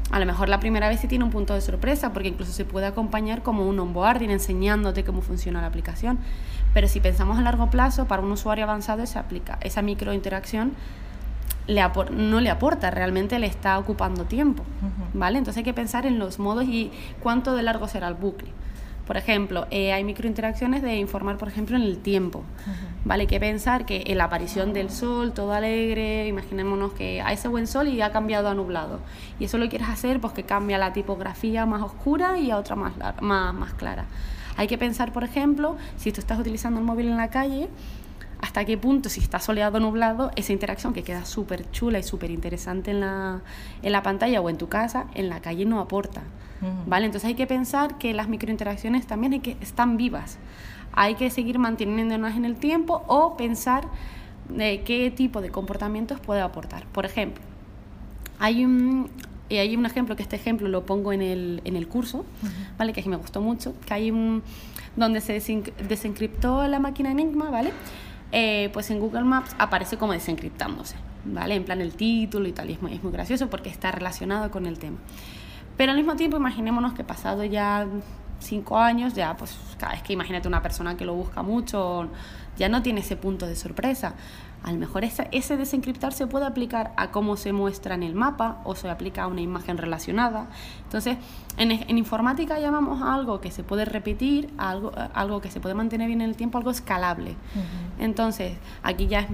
A 0.09 0.19
lo 0.19 0.25
mejor 0.25 0.47
la 0.47 0.59
primera 0.59 0.87
vez 0.87 1.01
sí 1.01 1.07
tiene 1.07 1.25
un 1.25 1.31
punto 1.31 1.53
de 1.53 1.61
sorpresa, 1.61 2.13
porque 2.13 2.29
incluso 2.29 2.53
se 2.53 2.65
puede 2.65 2.85
acompañar 2.85 3.43
como 3.43 3.67
un 3.67 3.77
onboarding 3.77 4.31
enseñándote 4.31 5.03
cómo 5.03 5.21
funciona 5.21 5.61
la 5.61 5.67
aplicación. 5.67 6.17
Pero 6.73 6.87
si 6.87 6.99
pensamos 7.01 7.37
a 7.37 7.41
largo 7.41 7.69
plazo, 7.69 8.05
para 8.05 8.21
un 8.21 8.31
usuario 8.31 8.63
avanzado 8.63 9.03
esa, 9.03 9.19
aplica, 9.19 9.57
esa 9.61 9.81
microinteracción 9.81 10.73
no 11.67 12.39
le 12.39 12.49
aporta, 12.49 12.91
realmente 12.91 13.39
le 13.39 13.47
está 13.47 13.77
ocupando 13.77 14.25
tiempo, 14.25 14.63
¿vale? 15.13 15.37
Entonces 15.37 15.59
hay 15.59 15.63
que 15.63 15.73
pensar 15.73 16.05
en 16.05 16.19
los 16.19 16.39
modos 16.39 16.65
y 16.65 16.91
cuánto 17.21 17.55
de 17.55 17.63
largo 17.63 17.87
será 17.87 18.07
el 18.07 18.13
bucle. 18.13 18.49
Por 19.07 19.15
ejemplo, 19.15 19.67
eh, 19.71 19.93
hay 19.93 20.03
microinteracciones 20.03 20.81
de 20.81 20.97
informar, 20.97 21.37
por 21.37 21.47
ejemplo, 21.47 21.77
en 21.77 21.83
el 21.83 21.97
tiempo. 21.99 22.43
¿Vale? 23.05 23.21
Hay 23.21 23.27
que 23.27 23.39
pensar 23.39 23.85
que 23.85 24.03
en 24.07 24.17
la 24.17 24.25
aparición 24.25 24.73
del 24.73 24.89
sol, 24.89 25.31
todo 25.31 25.53
alegre, 25.53 26.27
imaginémonos 26.27 26.91
que 26.91 27.21
hay 27.21 27.35
ese 27.35 27.47
buen 27.47 27.67
sol 27.67 27.87
y 27.87 28.01
ha 28.01 28.11
cambiado 28.11 28.49
a 28.49 28.53
nublado. 28.53 28.99
Y 29.39 29.45
eso 29.45 29.57
lo 29.57 29.69
quieres 29.69 29.87
hacer 29.87 30.19
pues 30.19 30.33
que 30.33 30.43
cambia 30.43 30.77
la 30.77 30.91
tipografía 30.91 31.65
más 31.65 31.81
oscura 31.83 32.37
y 32.37 32.51
a 32.51 32.57
otra 32.57 32.75
más, 32.75 32.91
más, 33.21 33.53
más 33.53 33.73
clara. 33.75 34.07
Hay 34.57 34.67
que 34.67 34.77
pensar, 34.77 35.13
por 35.13 35.23
ejemplo, 35.23 35.77
si 35.95 36.11
tú 36.11 36.19
estás 36.19 36.37
utilizando 36.37 36.81
el 36.81 36.85
móvil 36.85 37.07
en 37.07 37.15
la 37.15 37.29
calle, 37.29 37.69
hasta 38.41 38.65
qué 38.65 38.77
punto, 38.77 39.09
si 39.09 39.19
está 39.19 39.39
soleado 39.39 39.77
o 39.77 39.79
nublado, 39.79 40.31
esa 40.35 40.53
interacción 40.53 40.93
que 40.93 41.03
queda 41.03 41.25
súper 41.25 41.69
chula 41.71 41.99
y 41.99 42.03
súper 42.03 42.31
interesante 42.31 42.91
en 42.91 42.99
la, 42.99 43.41
en 43.81 43.91
la 43.91 44.03
pantalla 44.03 44.41
o 44.41 44.49
en 44.49 44.57
tu 44.57 44.67
casa, 44.67 45.07
en 45.15 45.29
la 45.29 45.41
calle 45.41 45.65
no 45.65 45.79
aporta. 45.79 46.23
¿vale? 46.85 47.05
Entonces 47.05 47.27
hay 47.27 47.35
que 47.35 47.47
pensar 47.47 47.97
que 47.97 48.13
las 48.13 48.29
microinteracciones 48.29 49.05
también 49.07 49.33
hay 49.33 49.39
que, 49.39 49.57
están 49.61 49.97
vivas. 49.97 50.37
Hay 50.93 51.15
que 51.15 51.29
seguir 51.29 51.59
manteniéndolas 51.59 52.35
en 52.35 52.45
el 52.45 52.55
tiempo 52.55 53.03
o 53.07 53.37
pensar 53.37 53.87
de 54.49 54.81
qué 54.81 55.11
tipo 55.11 55.41
de 55.41 55.49
comportamientos 55.49 56.19
puede 56.19 56.41
aportar. 56.41 56.85
Por 56.87 57.05
ejemplo, 57.05 57.43
hay 58.39 58.65
un, 58.65 59.09
y 59.49 59.57
hay 59.57 59.75
un 59.75 59.85
ejemplo, 59.85 60.15
que 60.15 60.23
este 60.23 60.35
ejemplo 60.35 60.67
lo 60.67 60.85
pongo 60.85 61.13
en 61.13 61.21
el, 61.21 61.61
en 61.65 61.75
el 61.75 61.87
curso, 61.87 62.25
¿vale? 62.77 62.93
Que 62.93 63.07
me 63.07 63.17
gustó 63.17 63.41
mucho, 63.41 63.73
que 63.85 63.93
hay 63.93 64.11
un 64.11 64.43
donde 64.95 65.21
se 65.21 65.33
desencriptó 65.87 66.67
la 66.67 66.79
máquina 66.79 67.11
Enigma, 67.11 67.51
¿vale? 67.51 67.71
Eh, 68.31 68.69
pues 68.73 68.89
en 68.91 68.99
Google 68.99 69.23
Maps 69.23 69.55
aparece 69.57 69.97
como 69.97 70.13
desencriptándose, 70.13 70.95
¿vale? 71.25 71.55
En 71.55 71.63
plan 71.63 71.79
el 71.81 71.93
título 71.93 72.47
y 72.47 72.51
tal, 72.51 72.69
y 72.69 72.73
es 72.73 72.81
muy, 72.81 72.93
es 72.93 73.03
muy 73.03 73.11
gracioso 73.11 73.49
porque 73.49 73.69
está 73.69 73.91
relacionado 73.91 74.51
con 74.51 74.65
el 74.65 74.79
tema. 74.79 74.97
Pero 75.77 75.91
al 75.91 75.97
mismo 75.97 76.15
tiempo, 76.15 76.37
imaginémonos 76.37 76.93
que 76.93 77.03
pasado 77.03 77.43
ya 77.43 77.87
cinco 78.39 78.77
años, 78.77 79.13
ya 79.13 79.35
pues 79.35 79.57
cada 79.77 79.93
vez 79.93 80.03
que 80.03 80.13
imagínate 80.13 80.47
una 80.47 80.61
persona 80.61 80.97
que 80.97 81.05
lo 81.05 81.13
busca 81.13 81.43
mucho, 81.43 82.09
ya 82.57 82.69
no 82.69 82.81
tiene 82.81 83.01
ese 83.01 83.15
punto 83.15 83.45
de 83.47 83.55
sorpresa. 83.55 84.15
A 84.63 84.71
lo 84.71 84.79
mejor 84.79 85.03
ese, 85.03 85.27
ese 85.31 85.55
desencriptar 85.55 86.13
se 86.13 86.25
puede 86.25 86.45
aplicar 86.45 86.91
a 86.97 87.11
cómo 87.11 87.37
se 87.37 87.53
muestra 87.53 87.93
en 87.93 88.01
el 88.01 88.15
mapa 88.15 88.59
o 88.63 88.75
se 88.75 88.89
aplica 88.89 89.23
a 89.23 89.27
una 89.27 89.41
imagen 89.41 89.77
relacionada. 89.77 90.47
Entonces, 90.83 91.17
en, 91.57 91.71
en 91.71 91.97
informática 91.97 92.59
llamamos 92.59 93.01
a 93.01 93.13
algo 93.13 93.39
que 93.39 93.51
se 93.51 93.63
puede 93.63 93.85
repetir, 93.85 94.51
a 94.57 94.71
algo, 94.71 94.91
algo 95.13 95.41
que 95.41 95.51
se 95.51 95.59
puede 95.59 95.75
mantener 95.75 96.07
bien 96.07 96.21
en 96.21 96.29
el 96.29 96.35
tiempo, 96.35 96.57
algo 96.57 96.71
escalable. 96.71 97.35
Entonces, 97.99 98.57
aquí 98.81 99.07
ya 99.07 99.21
es 99.21 99.27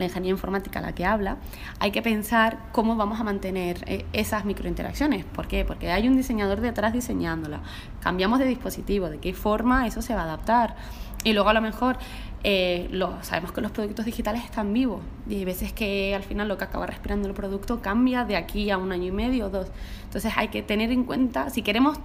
la 0.00 0.06
ingeniería 0.06 0.32
informática 0.32 0.80
la 0.80 0.94
que 0.94 1.04
habla, 1.04 1.36
hay 1.78 1.92
que 1.92 2.02
pensar 2.02 2.58
cómo 2.72 2.96
vamos 2.96 3.20
a 3.20 3.24
mantener 3.24 3.84
eh, 3.86 4.04
esas 4.12 4.44
microinteracciones. 4.44 5.24
¿Por 5.24 5.46
qué? 5.46 5.64
Porque 5.64 5.92
hay 5.92 6.08
un 6.08 6.16
diseñador 6.16 6.60
detrás 6.60 6.92
diseñándola. 6.92 7.60
Cambiamos 8.00 8.38
de 8.38 8.46
dispositivo, 8.46 9.08
de 9.08 9.18
qué 9.18 9.32
forma 9.32 9.86
eso 9.86 10.02
se 10.02 10.14
va 10.14 10.22
a 10.22 10.24
adaptar. 10.24 10.74
Y 11.22 11.34
luego 11.34 11.50
a 11.50 11.54
lo 11.54 11.60
mejor 11.60 11.98
eh, 12.42 12.88
lo, 12.90 13.22
sabemos 13.22 13.52
que 13.52 13.60
los 13.60 13.70
productos 13.70 14.06
digitales 14.06 14.42
están 14.44 14.72
vivos 14.72 15.02
y 15.28 15.34
hay 15.34 15.44
veces 15.44 15.74
que 15.74 16.14
al 16.14 16.22
final 16.22 16.48
lo 16.48 16.56
que 16.56 16.64
acaba 16.64 16.86
respirando 16.86 17.28
el 17.28 17.34
producto 17.34 17.82
cambia 17.82 18.24
de 18.24 18.36
aquí 18.36 18.70
a 18.70 18.78
un 18.78 18.92
año 18.92 19.08
y 19.08 19.12
medio 19.12 19.46
o 19.46 19.50
dos. 19.50 19.68
Entonces 20.04 20.32
hay 20.36 20.48
que 20.48 20.62
tener 20.62 20.90
en 20.90 21.04
cuenta, 21.04 21.50
si 21.50 21.60
queremos 21.60 21.98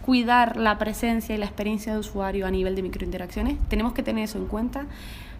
cuidar 0.00 0.56
la 0.56 0.78
presencia 0.78 1.34
y 1.34 1.38
la 1.38 1.44
experiencia 1.44 1.92
de 1.92 1.98
usuario 1.98 2.46
a 2.46 2.50
nivel 2.50 2.74
de 2.74 2.82
microinteracciones, 2.82 3.58
tenemos 3.68 3.92
que 3.92 4.02
tener 4.02 4.24
eso 4.24 4.38
en 4.38 4.46
cuenta, 4.46 4.86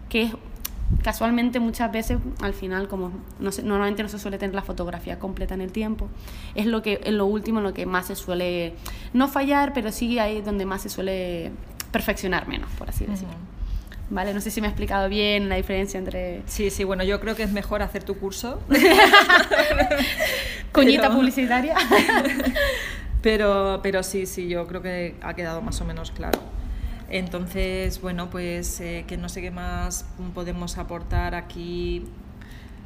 que 0.09 0.21
es 0.21 0.35
casualmente 1.01 1.59
muchas 1.59 1.91
veces 1.91 2.17
al 2.41 2.53
final 2.53 2.87
como 2.87 3.11
no 3.39 3.49
normalmente 3.63 4.03
no 4.03 4.09
se 4.09 4.19
suele 4.19 4.37
tener 4.37 4.55
la 4.55 4.61
fotografía 4.61 5.19
completa 5.19 5.53
en 5.53 5.61
el 5.61 5.71
tiempo 5.71 6.09
es 6.55 6.65
lo 6.65 6.81
que 6.81 7.01
en 7.03 7.17
lo 7.17 7.25
último 7.25 7.59
en 7.59 7.63
lo 7.63 7.73
que 7.73 7.85
más 7.85 8.07
se 8.07 8.15
suele 8.15 8.73
no 9.13 9.27
fallar 9.27 9.73
pero 9.73 9.91
sí 9.91 10.19
ahí 10.19 10.41
donde 10.41 10.65
más 10.65 10.81
se 10.81 10.89
suele 10.89 11.51
perfeccionar 11.91 12.47
menos 12.47 12.69
por 12.77 12.89
así 12.89 13.05
decirlo 13.05 13.35
¿vale? 14.09 14.33
No 14.33 14.41
sé 14.41 14.51
si 14.51 14.61
me 14.61 14.67
he 14.67 14.69
explicado 14.69 15.09
bien 15.09 15.49
la 15.49 15.55
diferencia 15.55 15.97
entre... 15.97 16.41
Sí, 16.45 16.69
sí, 16.69 16.83
bueno, 16.83 17.03
yo 17.03 17.19
creo 17.19 17.35
que 17.35 17.43
es 17.43 17.51
mejor 17.51 17.81
hacer 17.81 18.03
tu 18.03 18.15
curso. 18.15 18.61
Coñita 20.71 21.11
publicitaria. 21.11 21.75
pero, 23.21 23.79
pero 23.81 24.03
sí, 24.03 24.25
sí, 24.25 24.47
yo 24.47 24.67
creo 24.67 24.81
que 24.81 25.15
ha 25.21 25.33
quedado 25.33 25.61
más 25.61 25.79
o 25.81 25.85
menos 25.85 26.11
claro. 26.11 26.39
Entonces, 27.09 28.01
bueno, 28.01 28.29
pues 28.29 28.79
eh, 28.79 29.05
que 29.07 29.17
no 29.17 29.29
sé 29.29 29.41
qué 29.41 29.51
más 29.51 30.05
podemos 30.33 30.77
aportar 30.77 31.35
aquí, 31.35 32.05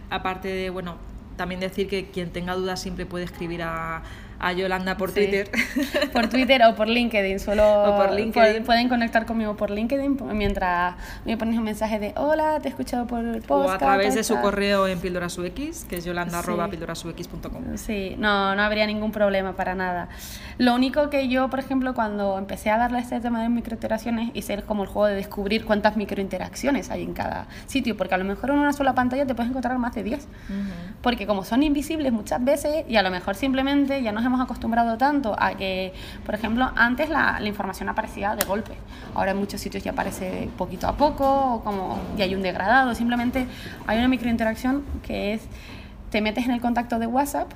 aparte 0.09 0.47
de, 0.47 0.69
bueno, 0.69 0.97
también 1.37 1.59
decir 1.59 1.87
que 1.87 2.09
quien 2.09 2.31
tenga 2.31 2.55
dudas 2.55 2.81
siempre 2.81 3.05
puede 3.05 3.25
escribir 3.25 3.63
a, 3.63 4.03
a 4.39 4.53
Yolanda 4.53 4.97
por 4.97 5.11
Twitter. 5.11 5.49
Por 6.13 6.27
Twitter 6.29 6.61
o 6.63 6.75
por 6.75 6.87
LinkedIn, 6.87 7.39
solo 7.39 7.95
por 7.97 8.13
LinkedIn. 8.13 8.63
pueden 8.63 8.89
conectar 8.89 9.25
conmigo 9.25 9.55
por 9.55 9.69
LinkedIn 9.69 10.17
mientras 10.33 10.95
me 11.25 11.37
pones 11.37 11.57
un 11.57 11.63
mensaje 11.63 11.99
de 11.99 12.13
hola, 12.15 12.59
te 12.59 12.67
he 12.67 12.71
escuchado 12.71 13.05
por 13.05 13.23
el 13.23 13.41
podcast. 13.41 13.69
O 13.69 13.71
a 13.71 13.77
través 13.77 14.15
de 14.15 14.23
su 14.23 14.39
correo 14.39 14.87
en 14.87 14.99
pildorasux, 14.99 15.85
que 15.85 15.97
es 15.97 16.05
yolanda.pildorasux.com. 16.05 17.77
Sí, 17.77 18.15
no, 18.17 18.55
no 18.55 18.61
habría 18.61 18.87
ningún 18.87 19.11
problema 19.11 19.53
para 19.55 19.75
nada. 19.75 20.09
Lo 20.57 20.73
único 20.73 21.09
que 21.09 21.27
yo, 21.27 21.49
por 21.49 21.59
ejemplo, 21.59 21.93
cuando 21.93 22.37
empecé 22.37 22.71
a 22.71 22.77
darle 22.77 22.99
este 22.99 23.19
tema 23.19 23.41
de 23.41 23.49
microinteracciones, 23.49 24.31
hice 24.33 24.61
como 24.63 24.83
el 24.83 24.89
juego 24.89 25.07
de 25.07 25.15
descubrir 25.15 25.65
cuántas 25.65 25.97
microinteracciones 25.97 26.89
hay 26.89 27.03
en 27.03 27.13
cada 27.13 27.47
sitio, 27.67 27.95
porque 27.95 28.15
a 28.15 28.17
lo 28.17 28.25
mejor 28.25 28.49
en 28.49 28.57
una 28.57 28.73
sola 28.73 28.95
pantalla 28.95 29.25
te 29.25 29.35
puedes 29.35 29.49
encontrar 29.49 29.77
más 29.77 29.93
de 29.93 30.03
10. 30.03 30.27
Porque 31.01 31.27
como 31.27 31.43
son 31.43 31.63
invisibles 31.63 32.11
muchas 32.11 32.43
veces 32.43 32.85
y 32.87 32.95
a 32.95 33.03
lo 33.03 33.11
mejor 33.11 33.35
simplemente 33.35 34.01
ya 34.01 34.11
nos 34.11 34.25
hemos 34.27 34.41
acostumbrado 34.41 34.97
tanto 34.97 35.35
a 35.37 35.55
que, 35.55 35.93
por 36.25 36.35
ejemplo, 36.35 36.71
antes 36.75 37.09
la, 37.09 37.39
información 37.43 37.89
aparecía 37.89 38.35
de 38.35 38.45
golpe. 38.45 38.73
Ahora 39.15 39.31
en 39.31 39.37
muchos 39.37 39.61
sitios 39.61 39.83
ya 39.83 39.91
aparece 39.91 40.49
poquito 40.57 40.87
a 40.87 40.95
poco, 40.95 41.55
o 41.55 41.63
como 41.63 41.99
ya 42.17 42.25
hay 42.25 42.35
un 42.35 42.41
degradado. 42.41 42.93
Simplemente 42.93 43.47
hay 43.87 43.97
una 43.97 44.07
microinteracción 44.07 44.83
que 45.03 45.33
es, 45.33 45.41
te 46.11 46.21
metes 46.21 46.45
en 46.45 46.51
el 46.51 46.61
contacto 46.61 46.99
de 46.99 47.07
WhatsApp 47.07 47.51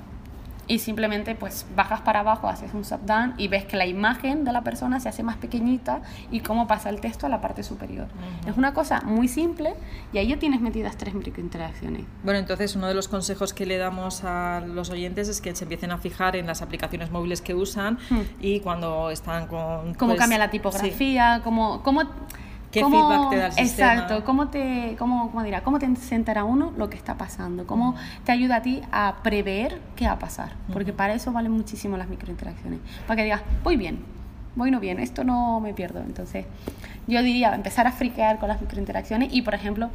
y 0.67 0.79
simplemente 0.79 1.35
pues 1.35 1.65
bajas 1.75 2.01
para 2.01 2.21
abajo, 2.21 2.47
haces 2.47 2.73
un 2.73 2.83
down 3.05 3.33
y 3.37 3.47
ves 3.47 3.65
que 3.65 3.77
la 3.77 3.85
imagen 3.85 4.43
de 4.43 4.51
la 4.51 4.61
persona 4.61 4.99
se 4.99 5.09
hace 5.09 5.23
más 5.23 5.37
pequeñita 5.37 6.01
y 6.31 6.41
cómo 6.41 6.67
pasa 6.67 6.89
el 6.89 7.01
texto 7.01 7.25
a 7.25 7.29
la 7.29 7.41
parte 7.41 7.63
superior. 7.63 8.07
Es 8.47 8.57
una 8.57 8.73
cosa 8.73 9.01
muy 9.01 9.27
simple 9.27 9.73
y 10.13 10.17
ahí 10.17 10.27
ya 10.27 10.39
tienes 10.39 10.61
metidas 10.61 10.97
tres 10.97 11.13
microinteracciones. 11.13 12.05
Bueno, 12.23 12.39
entonces 12.39 12.75
uno 12.75 12.87
de 12.87 12.93
los 12.93 13.07
consejos 13.07 13.53
que 13.53 13.65
le 13.65 13.77
damos 13.77 14.23
a 14.23 14.61
los 14.61 14.89
oyentes 14.89 15.27
es 15.27 15.41
que 15.41 15.55
se 15.55 15.65
empiecen 15.65 15.91
a 15.91 15.97
fijar 15.97 16.35
en 16.35 16.47
las 16.47 16.61
aplicaciones 16.61 17.11
móviles 17.11 17.41
que 17.41 17.53
usan 17.53 17.97
hmm. 18.09 18.21
y 18.39 18.59
cuando 18.61 19.09
están 19.09 19.47
con... 19.47 19.93
Cómo 19.95 20.11
pues, 20.11 20.19
cambia 20.19 20.37
la 20.37 20.49
tipografía, 20.49 21.41
cómo, 21.43 21.81
cómo 21.83 22.03
¿Qué 22.71 22.79
feedback 22.85 23.29
te 23.29 23.37
da 23.37 23.45
el 23.47 23.53
sistema? 23.53 23.93
Exacto, 23.93 24.23
¿cómo 24.23 24.47
te, 24.47 24.95
cómo, 24.97 25.29
cómo 25.29 25.43
dirá, 25.43 25.61
cómo 25.61 25.77
te 25.77 25.85
a 26.37 26.43
uno 26.43 26.73
lo 26.77 26.89
que 26.89 26.95
está 26.97 27.15
pasando? 27.17 27.67
¿Cómo 27.67 27.95
te 28.23 28.31
ayuda 28.31 28.57
a 28.57 28.61
ti 28.61 28.81
a 28.91 29.17
prever 29.23 29.79
qué 29.95 30.05
va 30.05 30.13
a 30.13 30.19
pasar? 30.19 30.53
Porque 30.71 30.93
para 30.93 31.13
eso 31.13 31.31
valen 31.31 31.51
muchísimo 31.51 31.97
las 31.97 32.07
microinteracciones. 32.07 32.79
Para 33.07 33.17
que 33.17 33.23
digas, 33.23 33.41
voy 33.63 33.75
bien, 33.75 33.99
voy 34.55 34.71
no 34.71 34.79
bien, 34.79 34.99
esto 34.99 35.23
no 35.23 35.59
me 35.59 35.73
pierdo. 35.73 35.99
Entonces, 35.99 36.45
yo 37.07 37.21
diría 37.21 37.53
empezar 37.53 37.87
a 37.87 37.91
friquear 37.91 38.39
con 38.39 38.47
las 38.47 38.61
microinteracciones 38.61 39.33
y, 39.33 39.41
por 39.41 39.53
ejemplo, 39.53 39.89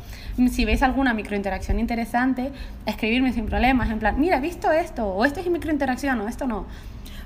si 0.51 0.65
veis 0.65 0.83
alguna 0.83 1.15
microinteracción 1.15 1.79
interesante, 1.81 2.53
escribirme 2.85 3.33
sin 3.33 3.47
problemas, 3.47 3.91
en 3.91 3.99
plan, 3.99 4.21
mira, 4.21 4.37
he 4.37 4.41
visto 4.41 4.71
esto, 4.71 5.07
o 5.09 5.25
esto 5.25 5.41
es 5.41 5.49
microinteracción, 5.49 6.21
o 6.21 6.29
esto 6.29 6.47
no 6.47 6.67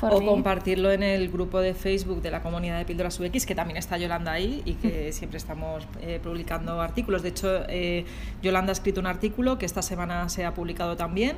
o 0.01 0.25
compartirlo 0.25 0.91
en 0.91 1.03
el 1.03 1.31
grupo 1.31 1.61
de 1.61 1.75
Facebook 1.75 2.23
de 2.23 2.31
la 2.31 2.43
comunidad 2.43 2.79
de 2.79 2.85
Píldoras 2.85 3.19
UX, 3.21 3.47
que 3.47 3.55
también 3.55 3.77
está 3.77 3.99
Yolanda 3.99 4.33
ahí 4.33 4.63
y 4.65 4.75
que 4.75 5.13
siempre 5.13 5.39
estamos 5.39 5.87
eh, 6.01 6.21
publicando 6.23 6.81
artículos. 6.81 7.23
De 7.23 7.31
hecho, 7.31 7.65
eh, 7.69 8.05
Yolanda 8.43 8.71
ha 8.71 8.73
escrito 8.73 9.01
un 9.01 9.07
artículo 9.07 9.59
que 9.59 9.67
esta 9.67 9.83
semana 9.83 10.29
se 10.29 10.45
ha 10.45 10.55
publicado 10.55 10.97
también. 10.97 11.37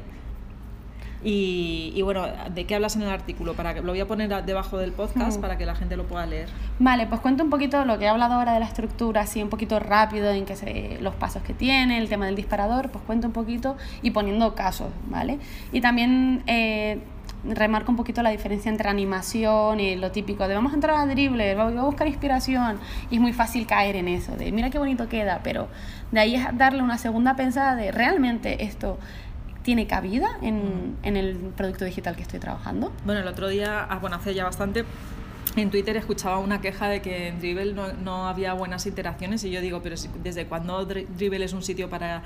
Y, 1.25 2.03
bueno, 2.03 2.27
¿de 2.53 2.65
qué 2.67 2.75
hablas 2.75 2.97
en 2.97 3.03
el 3.03 3.09
artículo? 3.09 3.55
Para 3.55 3.75
que, 3.75 3.81
lo 3.81 3.93
voy 3.93 4.01
a 4.01 4.09
poner 4.09 4.45
debajo 4.45 4.79
del 4.79 4.93
podcast 4.93 5.41
para 5.41 5.57
que 5.57 5.65
la 5.65 5.77
gente 5.77 5.97
lo 5.97 6.05
pueda 6.05 6.27
leer. 6.27 6.49
Vale, 6.81 7.07
pues 7.07 7.21
cuento 7.21 7.45
un 7.45 7.51
poquito 7.51 7.85
lo 7.85 7.99
que 7.99 8.07
he 8.07 8.09
hablado 8.09 8.35
ahora 8.35 8.55
de 8.55 8.61
la 8.61 8.67
estructura, 8.67 9.21
así 9.21 9.41
un 9.41 9.49
poquito 9.49 9.79
rápido 9.79 10.31
en 10.33 10.45
que 10.45 10.57
se, 10.57 10.99
los 11.01 11.15
pasos 11.15 11.43
que 11.43 11.55
tiene, 11.55 11.99
el 11.99 12.09
tema 12.09 12.27
del 12.27 12.35
disparador, 12.35 12.91
pues 12.91 13.05
cuento 13.05 13.29
un 13.29 13.33
poquito 13.33 13.77
y 14.03 14.11
poniendo 14.11 14.57
casos, 14.57 14.89
¿vale? 15.09 15.39
Y 15.71 15.81
también 15.81 16.43
eh, 16.49 16.99
remarco 17.45 17.91
un 17.91 17.97
poquito 17.97 18.23
la 18.23 18.31
diferencia 18.31 18.71
entre 18.71 18.89
animación 18.89 19.81
y 19.81 19.97
lo 19.97 20.13
típico 20.13 20.47
de 20.47 20.55
vamos 20.55 20.73
a 20.73 20.75
entrar 20.77 20.97
a 20.97 21.07
dribble, 21.07 21.55
voy 21.55 21.77
a 21.77 21.83
buscar 21.83 22.07
inspiración 22.07 22.79
y 23.11 23.17
es 23.17 23.21
muy 23.21 23.33
fácil 23.33 23.67
caer 23.67 23.97
en 23.97 24.09
eso, 24.09 24.37
de 24.37 24.53
mira 24.53 24.71
qué 24.71 24.79
bonito 24.79 25.09
queda, 25.09 25.41
pero 25.43 25.69
de 26.11 26.21
ahí 26.21 26.35
es 26.35 26.47
darle 26.57 26.83
una 26.83 26.99
segunda 26.99 27.37
pensada 27.37 27.75
de 27.75 27.93
realmente 27.93 28.65
esto 28.65 28.99
tiene 29.63 29.87
cabida 29.87 30.39
en, 30.43 30.97
en 31.03 31.17
el 31.17 31.37
producto 31.57 31.85
digital 31.85 32.17
que 32.17 32.23
estoy 32.23 32.41
trabajando. 32.41 32.93
Bueno, 33.05 33.21
el 33.21 33.29
otro 33.29 33.49
día, 33.49 33.85
ah, 33.89 33.99
bueno, 34.01 34.17
hace 34.17 34.35
ya 34.35 34.45
bastante, 34.45 34.85
en 35.57 35.71
Twitter 35.71 35.97
escuchaba 35.97 36.39
una 36.39 36.61
queja 36.61 36.89
de 36.89 37.03
que 37.03 37.29
en 37.29 37.39
Dribble 37.39 37.75
no, 37.75 37.93
no, 37.93 38.27
había 38.27 38.55
buenas 38.55 38.87
interacciones 38.87 39.45
y 39.45 39.51
yo 39.51 39.61
digo, 39.61 39.83
pero 39.83 39.97
¿desde 40.23 40.47
cuándo 40.47 40.85
Dribble 40.85 41.45
es 41.45 41.53
un 41.53 41.63
sitio 41.63 41.91
para 41.91 42.23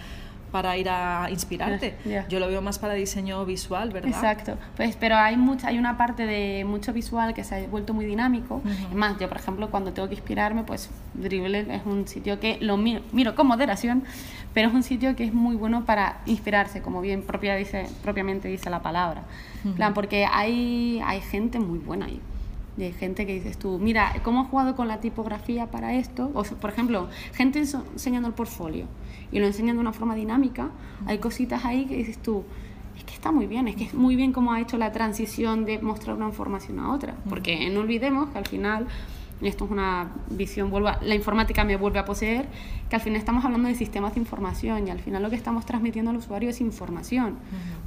para 0.56 0.75
ir 0.78 0.88
a 0.88 1.28
inspirarte. 1.30 1.98
Yo 2.30 2.40
lo 2.40 2.48
veo 2.48 2.62
más 2.62 2.78
para 2.78 2.94
diseño 2.94 3.44
visual, 3.44 3.90
¿verdad? 3.90 4.08
Exacto. 4.08 4.56
Pues, 4.75 4.96
pero 4.96 5.16
hay 5.16 5.36
mucha, 5.36 5.68
hay 5.68 5.78
una 5.78 5.98
parte 5.98 6.25
de 6.25 6.64
mucho 6.64 6.94
visual 6.94 7.34
que 7.34 7.44
se 7.44 7.56
ha 7.56 7.66
vuelto 7.66 7.92
muy 7.92 8.06
dinámico. 8.06 8.62
Es 8.64 8.94
más, 8.94 9.18
yo 9.18 9.28
por 9.28 9.36
ejemplo 9.36 9.70
cuando 9.70 9.92
tengo 9.92 10.08
que 10.08 10.14
inspirarme, 10.14 10.64
pues 10.64 10.88
Dribble 11.12 11.66
es 11.76 11.82
un 11.84 12.08
sitio 12.08 12.40
que 12.40 12.56
lo 12.62 12.78
miro, 12.78 13.02
miro 13.12 13.34
con 13.34 13.48
moderación, 13.48 14.04
pero 14.54 14.68
es 14.68 14.75
un 14.75 14.82
sitio 14.82 15.14
que 15.14 15.25
es 15.25 15.34
muy 15.34 15.56
bueno 15.56 15.84
para 15.84 16.22
inspirarse, 16.25 16.80
como 16.80 17.02
bien 17.02 17.20
propia 17.20 17.54
dice, 17.54 17.86
propiamente 18.02 18.48
dice 18.48 18.70
la 18.70 18.80
palabra. 18.80 19.25
plan, 19.75 19.92
porque 19.92 20.25
hay, 20.25 21.02
hay 21.04 21.20
gente 21.20 21.58
muy 21.58 21.80
buena 21.80 22.06
ahí 22.06 22.18
de 22.76 22.92
gente 22.92 23.26
que 23.26 23.35
dices 23.35 23.59
tú, 23.59 23.78
mira, 23.78 24.12
¿cómo 24.23 24.42
has 24.42 24.49
jugado 24.49 24.76
con 24.76 24.88
la 24.88 25.00
tipografía 25.00 25.71
para 25.71 25.95
esto? 25.95 26.30
O, 26.35 26.42
por 26.42 26.71
ejemplo, 26.71 27.09
gente 27.33 27.59
enseñando 27.59 28.28
el 28.28 28.35
portfolio 28.35 28.87
y 29.33 29.38
lo 29.38 29.47
enseñan 29.47 29.76
de 29.76 29.80
una 29.80 29.92
forma 29.92 30.14
dinámica, 30.14 30.71
hay 31.06 31.18
cositas 31.18 31.64
ahí 31.64 31.87
que 31.87 31.97
dices 31.97 32.18
tú, 32.18 32.45
es 32.97 33.04
que 33.04 33.14
está 33.14 33.33
muy 33.33 33.47
bien, 33.47 33.68
es 33.68 33.76
que 33.76 33.85
es 33.85 33.95
muy 33.95 34.16
bien 34.16 34.33
cómo 34.33 34.52
ha 34.52 34.61
hecho 34.61 34.78
la 34.78 34.92
transición 34.92 35.64
de 35.64 35.78
mostrar 35.78 36.16
una 36.16 36.26
información 36.26 36.78
a 36.78 36.92
otra, 36.92 37.14
porque 37.28 37.68
no 37.71 37.80
olvidemos 37.80 38.30
que 38.30 38.38
al 38.38 38.47
final 38.47 38.87
y 39.40 39.48
esto 39.48 39.66
es 39.66 39.70
una 39.70 40.10
visión, 40.30 40.70
vuelva, 40.70 40.98
la 41.02 41.14
informática 41.14 41.64
me 41.64 41.76
vuelve 41.76 41.98
a 41.98 42.04
poseer, 42.04 42.46
que 42.88 42.96
al 42.96 43.02
final 43.02 43.18
estamos 43.18 43.44
hablando 43.44 43.68
de 43.68 43.74
sistemas 43.74 44.14
de 44.14 44.20
información 44.20 44.86
y 44.88 44.90
al 44.90 45.00
final 45.00 45.22
lo 45.22 45.30
que 45.30 45.36
estamos 45.36 45.66
transmitiendo 45.66 46.10
al 46.10 46.16
usuario 46.16 46.50
es 46.50 46.60
información. 46.60 47.36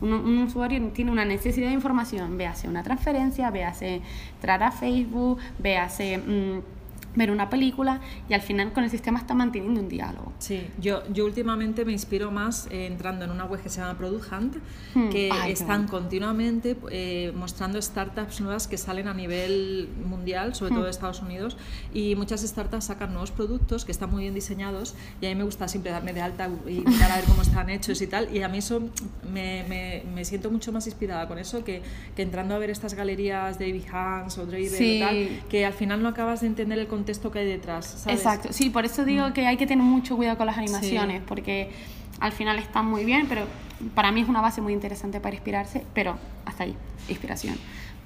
un, 0.02 0.38
usuario 0.40 0.82
tiene 0.90 1.12
una 1.12 1.26
necesidad 1.26 1.68
de 1.68 1.74
información, 1.74 2.38
véase 2.38 2.68
una 2.68 2.84
transferencia, 2.84 3.50
véase 3.52 4.02
entrar 4.36 4.64
a 4.64 4.72
Facebook, 4.72 5.40
véase... 5.60 6.18
Mm, 6.18 6.79
ver 7.20 7.32
una 7.32 7.50
película 7.50 8.00
y 8.28 8.34
al 8.34 8.42
final 8.42 8.74
con 8.74 8.84
el 8.84 8.90
sistema 8.90 9.20
está 9.20 9.34
manteniendo 9.36 9.80
un 9.82 9.90
diálogo. 9.90 10.34
Sí, 10.40 10.66
yo, 10.80 11.04
yo 11.12 11.26
últimamente 11.26 11.86
me 11.86 11.92
inspiro 11.92 12.32
más 12.32 12.68
eh, 12.72 12.88
entrando 12.88 13.26
en 13.26 13.32
una 13.32 13.46
web 13.46 13.62
que 13.62 13.70
se 13.70 13.82
llama 13.82 13.98
Product 13.98 14.32
Hunt, 14.32 14.56
hmm. 14.96 15.10
que 15.10 15.30
están 15.48 15.88
continuamente 15.88 16.78
eh, 16.92 17.32
mostrando 17.36 17.80
startups 17.82 18.42
nuevas 18.42 18.68
que 18.68 18.78
salen 18.78 19.08
a 19.08 19.14
nivel 19.14 19.90
mundial, 20.06 20.56
sobre 20.56 20.72
todo 20.72 20.84
de 20.84 20.90
hmm. 20.90 20.92
Estados 20.92 21.22
Unidos, 21.22 21.58
y 21.94 22.16
muchas 22.16 22.42
startups 22.42 22.86
sacan 22.86 23.12
nuevos 23.12 23.32
productos 23.32 23.86
que 23.86 23.92
están 23.92 24.10
muy 24.10 24.24
bien 24.24 24.34
diseñados 24.34 24.96
y 25.22 25.26
a 25.26 25.30
mí 25.30 25.36
me 25.36 25.44
gusta 25.44 25.68
siempre 25.68 25.92
darme 25.92 26.14
de 26.14 26.22
alta 26.22 26.50
y 26.68 26.82
mirar 26.82 27.12
a 27.12 27.16
ver 27.18 27.26
cómo 27.26 27.42
están 27.42 27.70
hechos 27.70 28.02
y 28.02 28.08
tal, 28.08 28.34
y 28.34 28.42
a 28.42 28.48
mí 28.48 28.60
eso 28.60 28.90
me, 29.32 29.66
me, 29.68 30.04
me 30.16 30.24
siento 30.24 30.50
mucho 30.50 30.72
más 30.72 30.88
inspirada 30.88 31.28
con 31.28 31.38
eso 31.38 31.64
que, 31.66 31.82
que, 32.16 32.22
entrando 32.22 32.56
a 32.56 32.60
ver 32.60 32.70
estas 32.70 32.94
galerías 32.94 33.60
de 33.60 33.74
Behance 33.74 34.40
o 34.40 34.46
Driven 34.46 34.84
y 34.84 35.00
tal, 35.00 35.50
que 35.50 35.66
al 35.66 35.74
final 35.74 36.02
no 36.02 36.08
acabas 36.08 36.42
de 36.42 36.48
entender 36.48 36.80
el 36.80 36.88
contexto 36.88 37.09
que 37.32 37.40
hay 37.40 37.48
detrás. 37.48 38.06
Exacto, 38.08 38.50
sí, 38.52 38.70
por 38.70 38.86
eso 38.86 39.06
digo 39.06 39.30
mm. 39.30 39.34
que 39.34 39.48
hay 39.48 39.58
que 39.58 39.68
tener 39.68 39.84
mucho 39.84 40.16
cuidado 40.16 40.38
con 40.38 40.48
las 40.48 40.58
animaciones, 40.58 41.22
porque 41.26 41.72
al 42.20 42.32
final 42.32 42.60
están 42.60 42.86
muy 42.86 43.06
bien, 43.06 43.28
pero 43.28 43.46
para 43.96 44.12
mí 44.12 44.22
es 44.22 44.30
una 44.30 44.42
base 44.42 44.62
muy 44.62 44.74
interesante 44.74 45.20
para 45.20 45.36
inspirarse, 45.36 45.86
pero 45.94 46.18
hasta 46.46 46.64
ahí, 46.64 46.76
inspiración. 47.08 47.56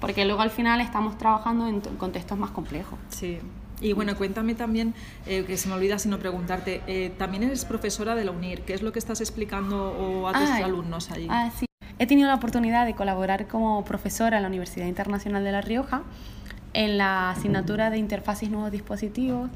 Porque 0.00 0.24
luego 0.24 0.42
al 0.42 0.50
final 0.50 0.80
estamos 0.80 1.18
trabajando 1.18 1.66
en 1.68 1.80
contextos 1.80 2.38
más 2.38 2.50
complejos. 2.50 2.98
Sí. 3.08 3.38
Y 3.80 3.92
bueno, 3.92 4.16
cuéntame 4.16 4.54
también, 4.54 4.94
eh, 5.26 5.44
que 5.46 5.56
se 5.56 5.68
me 5.68 5.74
olvida 5.74 5.98
sino 5.98 6.18
preguntarte, 6.18 6.82
eh, 6.86 7.12
también 7.18 7.42
eres 7.42 7.64
profesora 7.64 8.14
de 8.14 8.24
la 8.24 8.30
UNIR, 8.30 8.62
¿qué 8.62 8.74
es 8.74 8.82
lo 8.82 8.92
que 8.92 8.98
estás 8.98 9.20
explicando 9.20 10.28
a 10.28 10.32
tus 10.32 10.50
alumnos 10.50 11.10
allí? 11.10 11.26
Ah, 11.28 11.50
sí. 11.58 11.66
He 11.98 12.06
tenido 12.06 12.28
la 12.28 12.34
oportunidad 12.34 12.86
de 12.86 12.94
colaborar 12.94 13.46
como 13.46 13.84
profesora 13.84 14.36
en 14.36 14.42
la 14.42 14.48
Universidad 14.48 14.86
Internacional 14.86 15.44
de 15.44 15.52
La 15.52 15.60
Rioja 15.60 16.02
en 16.74 16.98
la 16.98 17.30
asignatura 17.30 17.90
de 17.90 17.98
interfaces 17.98 18.50
nuevos 18.50 18.70
dispositivos 18.70 19.50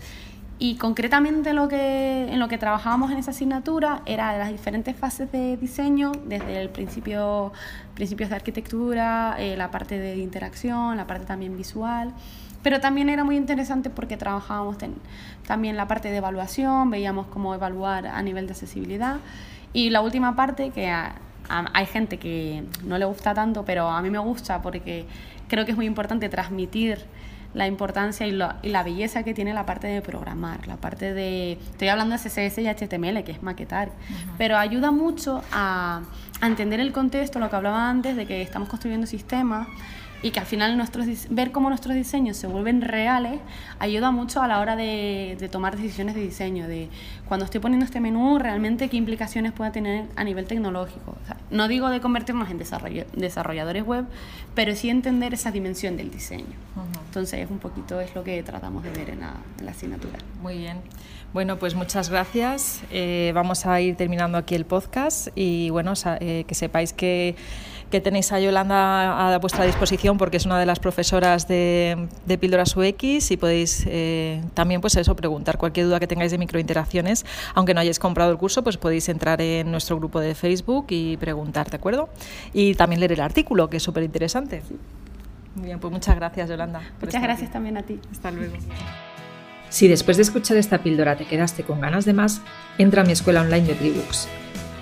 y 0.61 0.75
concretamente 0.75 1.53
lo 1.53 1.69
que, 1.69 2.33
en 2.33 2.41
lo 2.41 2.49
que 2.49 2.59
trabajábamos 2.59 3.13
en 3.13 3.19
esa 3.19 3.31
asignatura 3.31 4.03
era 4.07 4.37
las 4.37 4.51
diferentes 4.51 4.97
fases 4.97 5.31
de 5.31 5.57
diseño, 5.57 6.11
desde 6.27 6.61
el 6.61 6.69
principio, 6.69 7.53
principios 7.95 8.31
de 8.31 8.37
arquitectura, 8.37 9.37
eh, 9.39 9.57
la 9.57 9.71
parte 9.71 10.01
de 10.01 10.17
interacción, 10.17 10.97
la 10.97 11.07
parte 11.07 11.27
también 11.27 11.57
visual. 11.57 12.13
Pero 12.65 12.81
también 12.81 13.09
era 13.09 13.23
muy 13.23 13.37
interesante 13.37 13.89
porque 13.89 14.17
trabajábamos 14.17 14.79
también 15.47 15.77
la 15.77 15.87
parte 15.87 16.11
de 16.11 16.17
evaluación, 16.17 16.91
veíamos 16.91 17.29
cómo 17.29 17.55
evaluar 17.55 18.09
a 18.09 18.21
nivel 18.21 18.47
de 18.47 18.53
accesibilidad. 18.53 19.19
Y 19.73 19.91
la 19.91 20.01
última 20.01 20.35
parte, 20.35 20.71
que 20.71 20.93
hay 21.49 21.87
gente 21.87 22.19
que 22.19 22.65
no 22.85 22.99
le 22.99 23.05
gusta 23.05 23.33
tanto, 23.33 23.65
pero 23.65 23.89
a 23.89 24.03
mí 24.03 24.11
me 24.11 24.19
gusta 24.19 24.61
porque 24.61 25.07
creo 25.49 25.65
que 25.65 25.73
es 25.73 25.77
muy 25.77 25.87
importante 25.87 26.29
transmitir 26.29 27.05
la 27.55 27.67
importancia 27.67 28.27
y 28.27 28.33
la, 28.33 28.59
y 28.63 28.69
la, 28.69 28.83
belleza 28.83 29.23
que 29.23 29.33
tiene 29.33 29.55
la 29.55 29.65
parte 29.65 29.87
de 29.87 30.03
programar, 30.03 30.69
la 30.69 30.77
parte 30.77 31.15
de, 31.15 31.53
estoy 31.53 31.89
hablando 31.89 32.17
de 32.17 32.21
CSS 32.21 32.59
y 32.59 32.69
HTML, 32.69 33.25
que 33.25 33.33
es 33.33 33.43
maquetar, 33.43 33.91
pero 34.37 34.59
ayuda 34.59 34.91
mucho 34.91 35.43
a, 35.51 36.03
a, 36.41 36.47
entender 36.47 36.79
el 36.79 36.93
contexto, 36.93 37.39
lo 37.39 37.49
que 37.49 37.57
hablaba 37.57 37.89
antes, 37.89 38.17
de 38.17 38.27
que 38.27 38.43
estamos 38.43 38.69
construyendo 38.69 39.07
sistemas 39.07 39.67
y 40.23 40.31
que 40.31 40.41
al 40.41 40.47
final 40.47 40.77
nuestros, 40.77 41.07
ver 41.31 41.53
cómo 41.53 41.69
nuestros 41.69 41.95
diseños 41.95 42.37
se 42.37 42.47
vuelven 42.47 42.83
reales 42.83 43.41
ayuda 43.79 44.11
mucho 44.11 44.43
a 44.43 44.49
la 44.49 44.61
hora 44.61 44.75
de, 44.77 45.37
de 45.39 45.49
tomar 45.49 45.77
decisiones 45.77 46.17
de 46.17 46.23
diseño, 46.23 46.67
de 46.67 46.89
cuando 47.27 47.45
estoy 47.45 47.61
poniendo 47.61 47.85
este 47.87 48.01
menú, 48.01 48.39
realmente 48.39 48.89
qué 48.89 48.97
implicaciones 48.97 49.53
puede 49.53 49.71
tener 49.71 50.07
a 50.17 50.25
nivel 50.25 50.47
tecnológico. 50.47 51.17
No 51.51 51.69
digo 51.69 51.89
de 51.89 52.01
convertirnos 52.01 52.51
en 52.51 52.59
desarrolladores 52.59 53.85
web, 53.85 54.05
pero 54.55 54.75
sí 54.75 54.91
entender 54.91 55.35
esa 55.35 55.51
dimensión 55.51 55.97
del 55.97 56.11
diseño. 56.11 56.57
Entonces, 57.07 57.41
es 57.41 57.51
un 57.51 57.59
poquito 57.59 58.01
es 58.01 58.15
lo 58.15 58.23
que 58.23 58.43
tratamos 58.43 58.85
de 58.85 58.91
ver 58.91 59.11
en 59.11 59.21
la, 59.21 59.71
asignatura. 59.71 60.19
Muy 60.43 60.59
bien. 60.59 60.81
Bueno, 61.33 61.59
pues 61.59 61.75
muchas 61.75 62.11
gracias. 62.11 62.83
Eh, 62.91 63.33
vamos 63.35 63.67
a 63.67 63.81
ir 63.81 63.97
terminando 63.97 64.39
aquí 64.39 64.55
el 64.55 64.65
podcast 64.65 65.29
y 65.35 65.71
bueno, 65.71 65.93
eh, 66.21 66.45
que 66.47 66.55
sepáis 66.55 66.93
que 66.93 67.37
que 67.91 68.01
tenéis 68.01 68.33
a 68.33 68.41
Yolanda 68.41 69.35
a 69.35 69.39
vuestra 69.39 69.65
disposición 69.65 70.19
porque 70.19 70.37
es 70.37 70.47
una 70.47 70.59
de 70.59 70.67
las 70.67 70.79
profesoras 70.79 71.49
de, 71.49 72.09
de 72.27 72.39
Píldoras 72.39 72.77
UX 72.77 73.31
y 73.31 73.37
podéis 73.37 73.85
eh, 73.87 74.43
también 74.55 74.81
pues 74.81 74.97
eso 74.97 75.17
preguntar 75.17 75.59
cualquier 75.59 75.87
duda 75.87 76.01
que 76.01 76.07
tengáis 76.07 76.31
de 76.31 76.39
microinteracciones, 76.39 77.25
aunque 77.55 77.75
no 77.75 77.81
hayáis 77.81 77.99
comprado 77.99 78.31
el 78.31 78.39
curso, 78.39 78.63
pues 78.63 78.77
podéis 78.77 79.09
entrar 79.09 79.41
en 79.41 79.71
nuestro 79.71 79.97
grupo 79.97 80.21
de 80.21 80.35
Facebook 80.35 80.87
y 80.91 81.17
preguntar, 81.17 81.71
¿de 81.71 81.77
acuerdo? 81.77 82.09
Y 82.53 82.75
también 82.75 83.01
leer 83.01 83.13
el 83.13 83.21
artículo, 83.21 83.71
que 83.71 83.79
es 83.79 83.83
súper 83.83 84.03
interesante. 84.03 84.63
Muy 85.55 85.67
bien, 85.67 85.81
pues 85.81 85.93
muchas 85.93 86.15
gracias 86.17 86.49
Yolanda. 86.49 86.83
Muchas 87.01 87.23
gracias 87.23 87.51
también 87.51 87.77
a 87.77 87.83
ti. 87.83 87.99
Hasta 88.13 88.31
luego. 88.31 88.55
Si 89.71 89.89
después 89.89 90.17
de 90.17 90.23
escuchar 90.23 90.57
esta 90.57 90.79
píldora 90.79 91.17
te 91.17 91.27
quedaste 91.27 91.63
con 91.63 91.81
ganas 91.81 92.05
de 92.05 92.15
más, 92.15 92.41
entra 92.79 93.03
a 93.03 93.05
mi 93.05 93.13
escuela 93.13 93.43
online 93.43 93.67
de 93.67 93.75
Tribooks 93.75 94.29